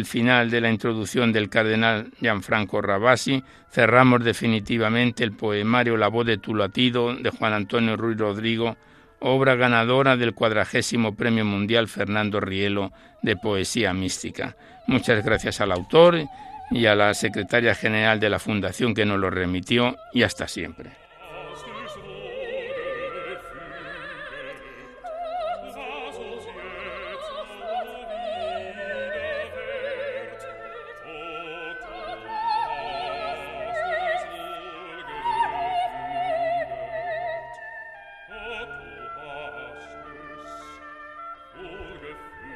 final 0.06 0.50
de 0.50 0.62
la 0.62 0.70
introducción 0.70 1.30
del 1.30 1.50
cardenal 1.50 2.10
Gianfranco 2.18 2.80
Rabasi, 2.80 3.44
cerramos 3.70 4.24
definitivamente 4.24 5.24
el 5.24 5.32
poemario 5.32 5.98
La 5.98 6.08
voz 6.08 6.24
de 6.24 6.38
tu 6.38 6.54
latido 6.54 7.14
de 7.14 7.28
Juan 7.28 7.52
Antonio 7.52 7.98
Ruiz 7.98 8.16
Rodrigo, 8.16 8.78
obra 9.18 9.56
ganadora 9.56 10.16
del 10.16 10.32
cuadragésimo 10.32 11.16
Premio 11.16 11.44
Mundial 11.44 11.88
Fernando 11.88 12.40
Rielo 12.40 12.92
de 13.20 13.36
Poesía 13.36 13.92
Mística. 13.92 14.56
Muchas 14.86 15.22
gracias 15.22 15.60
al 15.60 15.72
autor 15.72 16.22
y 16.70 16.86
a 16.86 16.94
la 16.94 17.12
secretaria 17.12 17.74
general 17.74 18.20
de 18.20 18.30
la 18.30 18.38
Fundación 18.38 18.94
que 18.94 19.04
nos 19.04 19.18
lo 19.18 19.28
remitió 19.28 19.98
y 20.14 20.22
hasta 20.22 20.48
siempre. 20.48 21.07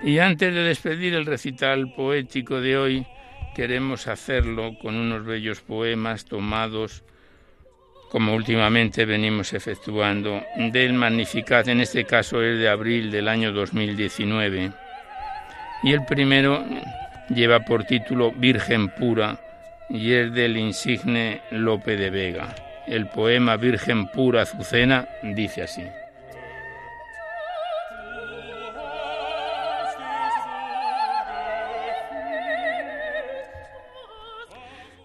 Y 0.05 0.19
antes 0.19 0.53
de 0.53 0.65
despedir 0.65 1.15
el 1.15 1.27
recital 1.27 1.93
poético 1.95 2.61
de 2.61 2.77
hoy, 2.77 3.07
queremos 3.55 4.09
hacerlo 4.09 4.77
con 4.81 4.97
unos 4.97 5.25
bellos 5.25 5.61
poemas 5.61 6.25
tomados, 6.25 7.05
como 8.11 8.35
últimamente 8.35 9.05
venimos 9.05 9.53
efectuando, 9.53 10.43
del 10.57 10.93
Magnificat, 10.95 11.69
en 11.69 11.81
este 11.81 12.05
caso 12.05 12.43
es 12.43 12.59
de 12.59 12.69
abril 12.69 13.13
del 13.13 13.29
año 13.29 13.53
2019. 13.53 14.73
Y 15.85 15.93
el 15.93 16.05
primero 16.05 16.65
lleva 17.29 17.61
por 17.61 17.85
título 17.85 18.33
Virgen 18.33 18.89
Pura 18.89 19.39
y 19.89 20.13
es 20.13 20.33
del 20.33 20.57
insigne 20.57 21.43
Lope 21.53 21.97
de 21.97 22.11
Vega. 22.11 22.55
El 22.89 23.07
poema 23.07 23.57
Virgen 23.57 24.09
Pura 24.09 24.43
Azucena 24.43 25.07
dice 25.23 25.63
así. 25.63 25.83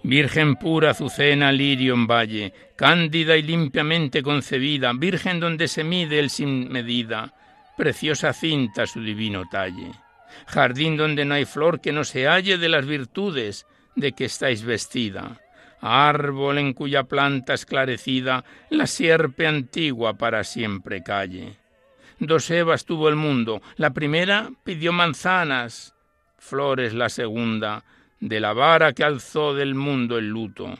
Virgen 0.07 0.55
pura, 0.55 0.91
azucena, 0.91 1.51
lirio 1.51 1.93
en 1.93 2.07
valle, 2.07 2.53
cándida 2.77 3.35
y 3.35 3.41
limpiamente 3.41 4.23
concebida, 4.23 4.93
Virgen 4.93 5.41
donde 5.41 5.67
se 5.67 5.83
mide 5.83 6.17
el 6.17 6.29
sin 6.29 6.71
medida, 6.71 7.33
preciosa 7.75 8.31
cinta 8.31 8.87
su 8.87 9.01
divino 9.01 9.43
talle, 9.51 9.91
jardín 10.45 10.95
donde 10.95 11.25
no 11.25 11.33
hay 11.33 11.43
flor 11.43 11.81
que 11.81 11.91
no 11.91 12.05
se 12.05 12.25
halle 12.25 12.57
de 12.57 12.69
las 12.69 12.85
virtudes 12.85 13.67
de 13.97 14.13
que 14.13 14.23
estáis 14.23 14.63
vestida, 14.63 15.41
árbol 15.81 16.57
en 16.59 16.71
cuya 16.71 17.03
planta 17.03 17.53
esclarecida 17.53 18.45
la 18.69 18.87
sierpe 18.87 19.45
antigua 19.45 20.17
para 20.17 20.45
siempre 20.45 21.03
calle. 21.03 21.57
Dos 22.17 22.49
Evas 22.49 22.85
tuvo 22.85 23.09
el 23.09 23.17
mundo, 23.17 23.61
la 23.75 23.89
primera 23.89 24.51
pidió 24.63 24.93
manzanas, 24.93 25.95
flores 26.37 26.93
la 26.93 27.09
segunda, 27.09 27.83
de 28.19 28.39
la 28.39 28.53
vara 28.53 28.93
que 28.93 29.03
alzó 29.03 29.53
del 29.53 29.75
mundo 29.75 30.17
el 30.17 30.27
luto. 30.27 30.77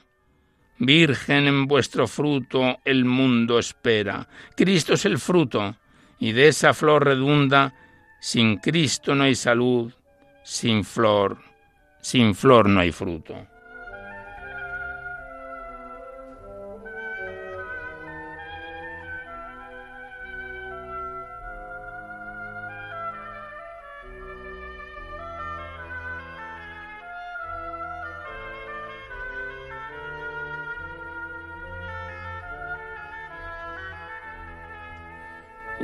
Virgen 0.79 1.47
en 1.47 1.67
vuestro 1.67 2.07
fruto 2.07 2.77
el 2.85 3.05
mundo 3.05 3.57
espera. 3.59 4.27
Cristo 4.55 4.93
es 4.93 5.05
el 5.05 5.17
fruto, 5.17 5.75
y 6.19 6.31
de 6.31 6.49
esa 6.49 6.73
flor 6.73 7.05
redunda, 7.05 7.73
sin 8.19 8.57
Cristo 8.57 9.15
no 9.15 9.23
hay 9.23 9.35
salud, 9.35 9.91
sin 10.43 10.83
flor, 10.83 11.37
sin 12.01 12.35
flor 12.35 12.69
no 12.69 12.79
hay 12.79 12.91
fruto. 12.91 13.47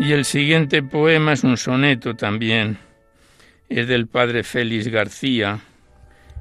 Y 0.03 0.11
el 0.11 0.25
siguiente 0.25 0.83
poema 0.83 1.31
es 1.31 1.45
un 1.45 1.55
soneto 1.55 2.13
también. 2.13 2.77
Es 3.69 3.87
del 3.87 4.07
padre 4.07 4.43
Félix 4.43 4.89
García. 4.89 5.61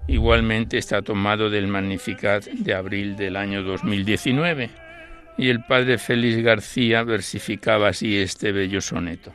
Igualmente 0.09 0.79
está 0.79 1.03
tomado 1.03 1.49
del 1.49 1.69
Magnificat 1.69 2.45
de 2.47 2.75
abril 2.75 3.15
del 3.15 3.37
año 3.37 3.63
2019. 3.63 4.69
Y 5.39 5.49
el 5.49 5.63
padre 5.63 5.99
Félix 5.99 6.43
García 6.43 7.05
versificaba 7.05 7.91
así 7.91 8.19
este 8.19 8.51
bello 8.51 8.81
soneto. 8.81 9.33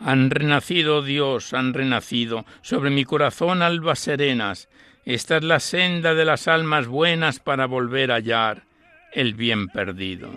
Han 0.00 0.30
renacido, 0.30 1.02
Dios, 1.02 1.52
han 1.52 1.74
renacido 1.74 2.46
sobre 2.62 2.88
mi 2.90 3.04
corazón 3.04 3.60
albas 3.60 3.98
serenas. 3.98 4.68
Esta 5.04 5.36
es 5.36 5.44
la 5.44 5.60
senda 5.60 6.14
de 6.14 6.24
las 6.24 6.48
almas 6.48 6.86
buenas 6.86 7.38
para 7.38 7.66
volver 7.66 8.10
a 8.10 8.16
hallar 8.16 8.64
el 9.12 9.34
bien 9.34 9.68
perdido. 9.68 10.30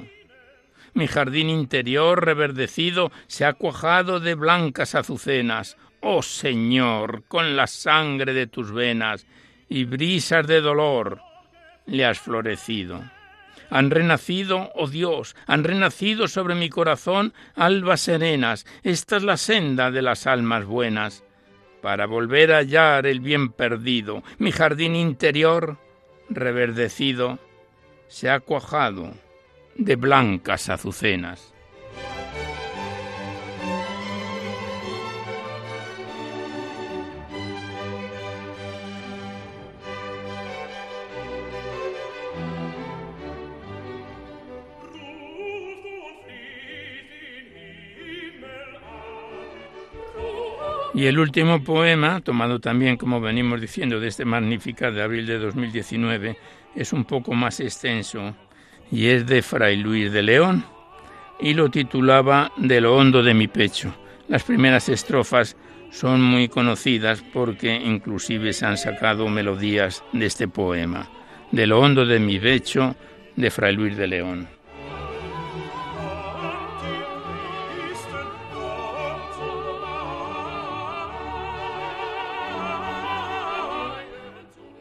Mi 0.94 1.08
jardín 1.08 1.50
interior 1.50 2.24
reverdecido 2.26 3.12
se 3.28 3.46
ha 3.46 3.54
cuajado 3.54 4.20
de 4.20 4.36
blancas 4.36 4.96
azucenas. 4.96 5.78
Oh 6.02 6.22
Señor, 6.22 7.24
con 7.28 7.56
la 7.56 7.68
sangre 7.68 8.34
de 8.34 8.48
tus 8.48 8.72
venas 8.72 9.26
y 9.70 9.86
brisas 9.86 10.46
de 10.46 10.60
dolor 10.62 11.22
le 11.86 12.06
has 12.06 12.20
florecido. 12.20 13.02
Han 13.70 13.90
renacido, 13.92 14.72
oh 14.76 14.88
Dios, 14.88 15.36
han 15.48 15.64
renacido 15.64 16.28
sobre 16.28 16.56
mi 16.56 16.70
corazón 16.70 17.34
albas 17.56 18.02
serenas. 18.02 18.66
Esta 18.84 19.18
es 19.18 19.24
la 19.24 19.38
senda 19.38 19.92
de 19.92 20.02
las 20.02 20.28
almas 20.28 20.66
buenas. 20.66 21.24
Para 21.82 22.06
volver 22.06 22.54
a 22.54 22.58
hallar 22.58 23.06
el 23.06 23.20
bien 23.20 23.52
perdido, 23.52 24.24
mi 24.38 24.52
jardín 24.52 24.96
interior, 24.96 25.78
reverdecido, 26.30 27.40
se 28.08 28.30
ha 28.30 28.40
cuajado 28.40 29.14
de 29.76 29.96
blancas 29.96 30.70
azucenas. 30.70 31.53
Y 50.94 51.08
el 51.08 51.18
último 51.18 51.64
poema, 51.64 52.22
tomado 52.22 52.60
también, 52.60 52.98
como 52.98 53.20
venimos 53.20 53.60
diciendo, 53.60 54.00
de 54.00 54.08
este 54.08 54.26
Magnificat 54.26 54.94
de 54.94 55.02
abril 55.02 55.26
de 55.26 55.40
2019, 55.40 56.38
es 56.76 56.94
un 56.94 57.06
poco 57.06 57.34
más 57.34 57.60
extenso 57.60 58.36
y 58.92 59.08
es 59.08 59.26
de 59.26 59.42
Fray 59.42 59.78
Luis 59.78 60.12
de 60.12 60.22
León 60.22 60.66
y 61.40 61.56
lo 61.56 61.70
titulaba 61.70 62.52
De 62.58 62.80
lo 62.80 62.96
hondo 62.96 63.24
de 63.24 63.34
mi 63.34 63.48
pecho. 63.48 63.94
Las 64.28 64.44
primeras 64.44 64.88
estrofas 64.88 65.58
son 65.92 66.22
muy 66.22 66.48
conocidas 66.48 67.24
porque 67.34 67.74
inclusive 67.74 68.54
se 68.54 68.66
han 68.66 68.78
sacado 68.78 69.28
melodías 69.30 70.04
de 70.14 70.28
este 70.28 70.48
poema. 70.48 71.10
De 71.52 71.66
lo 71.66 71.80
hondo 71.80 72.06
de 72.06 72.20
mi 72.20 72.40
pecho 72.40 72.96
de 73.36 73.50
Fray 73.50 73.76
Luis 73.76 73.98
de 73.98 74.08
León. 74.08 74.48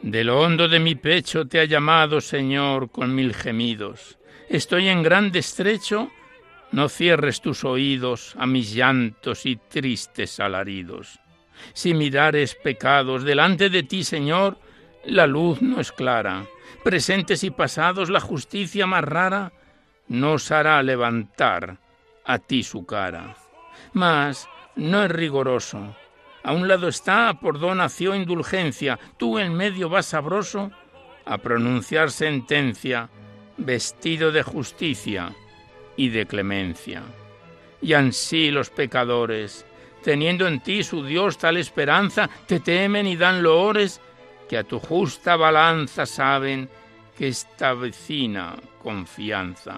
De 0.03 0.25
lo 0.25 0.41
hondo 0.41 0.67
de 0.67 0.79
mi 0.79 0.95
pecho 0.95 1.47
te 1.47 1.61
ha 1.61 1.63
llamado, 1.63 2.19
Señor, 2.19 2.91
con 2.91 3.15
mil 3.15 3.33
gemidos. 3.33 4.17
Estoy 4.49 4.89
en 4.89 5.01
grande 5.01 5.39
estrecho, 5.39 6.11
no 6.73 6.89
cierres 6.89 7.39
tus 7.39 7.63
oídos 7.63 8.35
a 8.37 8.45
mis 8.45 8.73
llantos 8.73 9.45
y 9.45 9.55
tristes 9.55 10.41
alaridos. 10.41 11.21
Si 11.71 11.93
mirares 11.93 12.53
pecados 12.53 13.23
delante 13.23 13.69
de 13.69 13.83
ti, 13.83 14.03
Señor, 14.03 14.57
la 15.05 15.25
luz 15.25 15.61
no 15.61 15.79
es 15.79 15.93
clara. 15.93 16.47
Presentes 16.83 17.45
y 17.45 17.51
pasados, 17.51 18.09
la 18.09 18.19
justicia 18.19 18.85
más 18.85 19.05
rara 19.05 19.53
nos 20.09 20.51
hará 20.51 20.83
levantar 20.83 21.77
a 22.25 22.39
ti 22.39 22.63
su 22.63 22.85
cara. 22.85 23.37
Mas 23.93 24.49
no 24.75 25.05
es 25.05 25.11
rigoroso, 25.11 25.95
A 26.43 26.51
un 26.51 26.67
lado 26.67 26.89
está, 26.89 27.33
por 27.39 27.59
donación 27.59 28.17
indulgencia, 28.17 28.99
tú 29.17 29.39
en 29.39 29.53
medio 29.53 29.87
vas 29.89 30.07
sabroso 30.07 30.71
a 31.25 31.37
pronunciar 31.37 32.11
sentencia, 32.11 33.09
vestido 33.57 34.31
de 34.31 34.43
justicia 34.43 35.33
y 35.95 36.09
de 36.09 36.25
clemencia. 36.25 37.03
Y 37.81 37.93
ansí 37.93 38.51
los 38.51 38.69
pecadores, 38.69 39.65
teniendo 40.03 40.45
en 40.47 40.59
ti 40.59 40.83
su 40.83 41.03
Dios 41.05 41.37
tal 41.37 41.55
esperanza, 41.55 42.29
te 42.45 42.59
temen 42.59 43.07
y 43.07 43.15
dan 43.15 43.41
loores, 43.41 44.01
que 44.49 44.57
a 44.57 44.63
tu 44.63 44.79
justa 44.79 45.37
balanza 45.37 46.05
saben 46.05 46.69
que 47.17 47.29
está 47.29 47.73
vecina 47.73 48.55
confianza. 48.81 49.77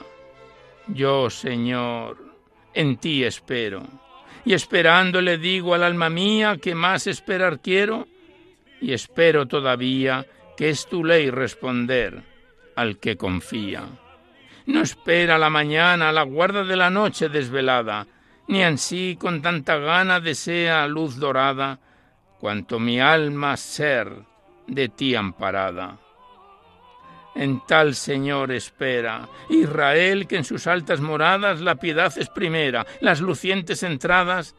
Yo, 0.88 1.30
Señor, 1.30 2.18
en 2.74 2.98
ti 2.98 3.24
espero, 3.24 3.84
y 4.46 4.54
esperando 4.54 5.22
le 5.22 5.38
digo 5.38 5.74
al 5.74 5.84
alma 5.84 6.10
mía 6.10 6.58
que 6.62 6.76
más 6.76 7.08
esperar 7.08 7.60
quiero, 7.60 8.08
y 8.80 8.94
espero 8.94 9.48
todavía 9.48 10.26
que 10.56 10.70
es 10.70 10.88
tu 10.88 11.04
ley 11.04 11.32
responder 11.32 12.24
al 12.76 13.00
que 13.00 13.18
confía. 13.18 13.84
No 14.68 14.82
espera 14.82 15.38
la 15.38 15.50
mañana, 15.50 16.12
la 16.12 16.24
guarda 16.24 16.64
de 16.64 16.76
la 16.76 16.90
noche 16.90 17.30
desvelada, 17.30 18.08
ni 18.48 18.64
ansí 18.64 19.18
con 19.20 19.42
tanta 19.42 19.78
gana 19.78 20.20
desea 20.20 20.88
luz 20.88 21.18
dorada, 21.18 21.80
cuanto 22.40 22.80
mi 22.80 23.00
alma 23.00 23.58
ser 23.58 24.12
de 24.68 24.90
ti 24.90 25.16
amparada. 25.16 25.98
En 27.36 27.62
tal 27.68 27.96
Señor 27.96 28.52
espera, 28.52 29.28
Israel 29.50 30.26
que 30.26 30.38
en 30.38 30.46
sus 30.46 30.68
altas 30.68 31.02
moradas 31.02 31.60
la 31.60 31.76
piedad 31.76 32.18
es 32.18 32.30
primera, 32.30 32.86
las 33.02 33.20
lucientes 33.20 33.84
entradas 33.84 34.56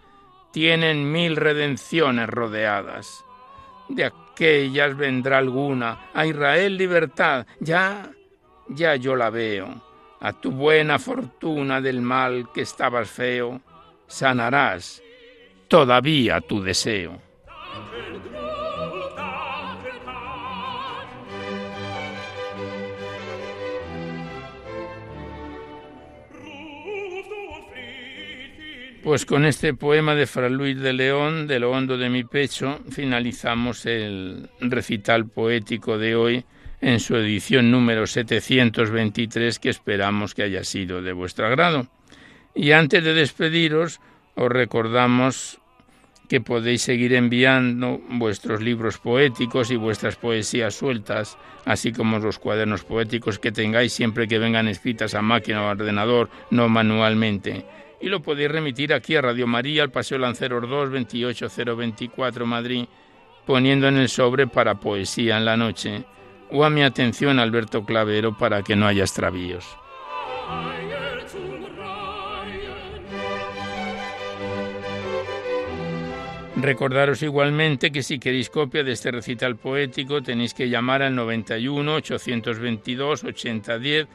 tienen 0.52 1.10
mil 1.10 1.36
redenciones 1.36 2.28
rodeadas. 2.28 3.24
De 3.88 4.04
aquellas 4.04 4.94
vendrá 4.96 5.38
alguna, 5.38 6.10
a 6.12 6.26
Israel 6.26 6.76
libertad, 6.76 7.46
ya, 7.60 8.10
ya 8.68 8.96
yo 8.96 9.16
la 9.16 9.30
veo. 9.30 9.82
A 10.20 10.32
tu 10.32 10.50
buena 10.50 10.98
fortuna 10.98 11.80
del 11.80 12.02
mal 12.02 12.50
que 12.52 12.62
estabas 12.62 13.08
feo, 13.08 13.60
sanarás 14.06 15.02
todavía 15.68 16.40
tu 16.40 16.62
deseo. 16.62 17.20
Pues 29.06 29.24
con 29.24 29.44
este 29.44 29.72
poema 29.72 30.16
de 30.16 30.26
Fra 30.26 30.48
Luis 30.48 30.80
de 30.80 30.92
León, 30.92 31.46
de 31.46 31.60
lo 31.60 31.70
hondo 31.70 31.96
de 31.96 32.10
mi 32.10 32.24
pecho, 32.24 32.80
finalizamos 32.90 33.86
el 33.86 34.50
recital 34.58 35.28
poético 35.28 35.96
de 35.96 36.16
hoy 36.16 36.44
en 36.80 36.98
su 36.98 37.14
edición 37.14 37.70
número 37.70 38.08
723 38.08 39.60
que 39.60 39.68
esperamos 39.68 40.34
que 40.34 40.42
haya 40.42 40.64
sido 40.64 41.02
de 41.02 41.12
vuestro 41.12 41.46
agrado. 41.46 41.86
Y 42.52 42.72
antes 42.72 43.04
de 43.04 43.14
despediros, 43.14 44.00
os 44.34 44.48
recordamos 44.48 45.60
que 46.28 46.40
podéis 46.40 46.82
seguir 46.82 47.14
enviando 47.14 48.00
vuestros 48.08 48.60
libros 48.60 48.98
poéticos 48.98 49.70
y 49.70 49.76
vuestras 49.76 50.16
poesías 50.16 50.74
sueltas, 50.74 51.38
así 51.64 51.92
como 51.92 52.18
los 52.18 52.40
cuadernos 52.40 52.82
poéticos 52.82 53.38
que 53.38 53.52
tengáis 53.52 53.92
siempre 53.92 54.26
que 54.26 54.40
vengan 54.40 54.66
escritas 54.66 55.14
a 55.14 55.22
máquina 55.22 55.62
o 55.62 55.70
ordenador, 55.70 56.28
no 56.50 56.68
manualmente 56.68 57.64
y 58.06 58.08
lo 58.08 58.22
podéis 58.22 58.52
remitir 58.52 58.94
aquí 58.94 59.16
a 59.16 59.20
Radio 59.20 59.48
María, 59.48 59.82
al 59.82 59.90
Paseo 59.90 60.16
Lanceros 60.18 60.68
2, 60.68 60.90
28024 60.90 62.46
Madrid, 62.46 62.84
poniendo 63.44 63.88
en 63.88 63.96
el 63.96 64.08
sobre 64.08 64.46
para 64.46 64.76
Poesía 64.76 65.36
en 65.36 65.44
la 65.44 65.56
Noche, 65.56 66.04
o 66.52 66.64
a 66.64 66.70
mi 66.70 66.84
atención 66.84 67.40
Alberto 67.40 67.84
Clavero 67.84 68.38
para 68.38 68.62
que 68.62 68.76
no 68.76 68.86
haya 68.86 69.02
extravíos. 69.02 69.66
Recordaros 76.54 77.22
igualmente 77.22 77.90
que 77.90 78.04
si 78.04 78.20
queréis 78.20 78.50
copia 78.50 78.84
de 78.84 78.92
este 78.92 79.10
recital 79.10 79.56
poético 79.56 80.22
tenéis 80.22 80.54
que 80.54 80.68
llamar 80.68 81.02
al 81.02 81.16
91 81.16 81.92
822 81.92 83.24
8010, 83.24 84.06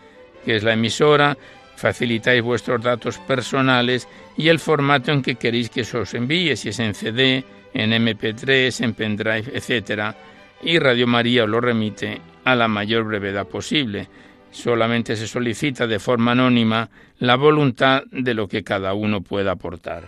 que 0.45 0.55
es 0.55 0.63
la 0.63 0.73
emisora, 0.73 1.37
facilitáis 1.81 2.43
vuestros 2.43 2.81
datos 2.81 3.17
personales 3.17 4.07
y 4.37 4.49
el 4.49 4.59
formato 4.59 5.11
en 5.11 5.23
que 5.23 5.35
queréis 5.35 5.69
que 5.69 5.83
se 5.83 5.97
os 5.97 6.13
envíe, 6.13 6.55
si 6.55 6.69
es 6.69 6.79
en 6.79 6.93
CD, 6.93 7.43
en 7.73 7.91
MP3, 7.91 8.83
en 8.83 8.93
pendrive, 8.93 9.51
etc. 9.53 10.15
Y 10.61 10.77
Radio 10.77 11.07
María 11.07 11.43
os 11.43 11.49
lo 11.49 11.59
remite 11.59 12.21
a 12.45 12.55
la 12.55 12.67
mayor 12.67 13.05
brevedad 13.05 13.47
posible. 13.47 14.07
Solamente 14.51 15.15
se 15.15 15.27
solicita 15.27 15.87
de 15.87 15.97
forma 15.97 16.33
anónima 16.33 16.87
la 17.19 17.35
voluntad 17.35 18.03
de 18.11 18.33
lo 18.35 18.47
que 18.47 18.63
cada 18.63 18.93
uno 18.93 19.21
pueda 19.21 19.53
aportar. 19.53 20.07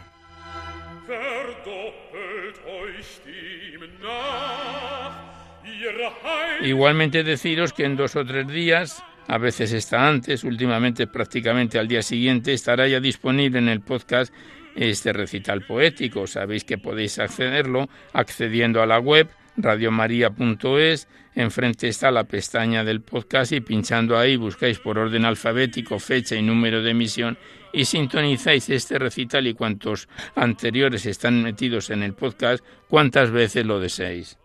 Igualmente 6.62 7.24
deciros 7.24 7.74
que 7.74 7.86
en 7.86 7.96
dos 7.96 8.16
o 8.16 8.24
tres 8.24 8.48
días 8.48 9.04
a 9.28 9.38
veces 9.38 9.72
está 9.74 10.08
antes, 10.08 10.44
últimamente 10.44 11.08
prácticamente 11.08 11.80
al 11.80 11.88
día 11.88 12.02
siguiente, 12.02 12.54
estará 12.54 12.88
ya 12.88 13.00
disponible 13.00 13.60
en 13.60 13.70
el 13.70 13.82
podcast 13.82 14.34
este 14.76 15.14
recital 15.14 15.66
poético. 15.66 16.28
Sabéis 16.28 16.64
que 16.64 16.78
podéis 16.78 17.20
accederlo 17.20 17.90
accediendo 18.14 18.82
a 18.82 18.86
la 18.86 19.00
web 19.00 19.30
radiomaria.es, 19.56 21.08
enfrente 21.36 21.88
está 21.88 22.12
la 22.12 22.24
pestaña 22.24 22.84
del 22.84 23.02
podcast 23.02 23.52
y 23.52 23.62
pinchando 23.62 24.18
ahí 24.18 24.36
buscáis 24.36 24.80
por 24.80 24.98
orden 24.98 25.26
alfabético 25.26 26.00
fecha 26.00 26.36
y 26.36 26.42
número 26.42 26.82
de 26.82 26.92
emisión 26.92 27.38
y 27.72 27.86
sintonizáis 27.86 28.70
este 28.70 29.00
recital 29.00 29.48
y 29.48 29.54
cuantos 29.54 30.08
anteriores 30.36 31.06
están 31.06 31.44
metidos 31.44 31.90
en 31.90 32.04
el 32.04 32.14
podcast 32.14 32.64
cuantas 32.88 33.32
veces 33.32 33.66
lo 33.66 33.80
deseéis. 33.80 34.38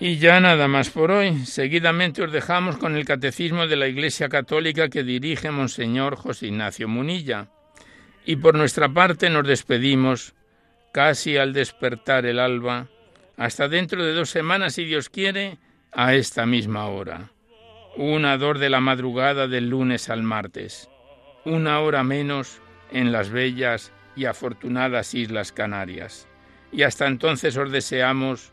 Y 0.00 0.18
ya 0.18 0.38
nada 0.38 0.68
más 0.68 0.90
por 0.90 1.10
hoy. 1.10 1.44
Seguidamente 1.44 2.22
os 2.22 2.30
dejamos 2.30 2.76
con 2.76 2.96
el 2.96 3.04
Catecismo 3.04 3.66
de 3.66 3.74
la 3.74 3.88
Iglesia 3.88 4.28
Católica 4.28 4.88
que 4.88 5.02
dirige 5.02 5.50
Monseñor 5.50 6.14
José 6.14 6.46
Ignacio 6.46 6.86
Munilla. 6.86 7.48
Y 8.24 8.36
por 8.36 8.54
nuestra 8.54 8.88
parte 8.88 9.28
nos 9.28 9.46
despedimos, 9.46 10.34
casi 10.92 11.36
al 11.36 11.52
despertar 11.52 12.26
el 12.26 12.38
alba, 12.38 12.86
hasta 13.36 13.66
dentro 13.66 14.04
de 14.04 14.12
dos 14.12 14.30
semanas, 14.30 14.74
si 14.74 14.84
Dios 14.84 15.08
quiere, 15.08 15.58
a 15.90 16.14
esta 16.14 16.46
misma 16.46 16.86
hora. 16.86 17.32
Una 17.96 18.38
dor 18.38 18.60
de 18.60 18.70
la 18.70 18.80
madrugada 18.80 19.48
del 19.48 19.68
lunes 19.68 20.10
al 20.10 20.22
martes. 20.22 20.88
Una 21.44 21.80
hora 21.80 22.04
menos 22.04 22.60
en 22.92 23.10
las 23.10 23.30
bellas 23.30 23.92
y 24.14 24.26
afortunadas 24.26 25.14
Islas 25.14 25.50
Canarias. 25.50 26.28
Y 26.70 26.82
hasta 26.82 27.08
entonces 27.08 27.56
os 27.56 27.72
deseamos 27.72 28.52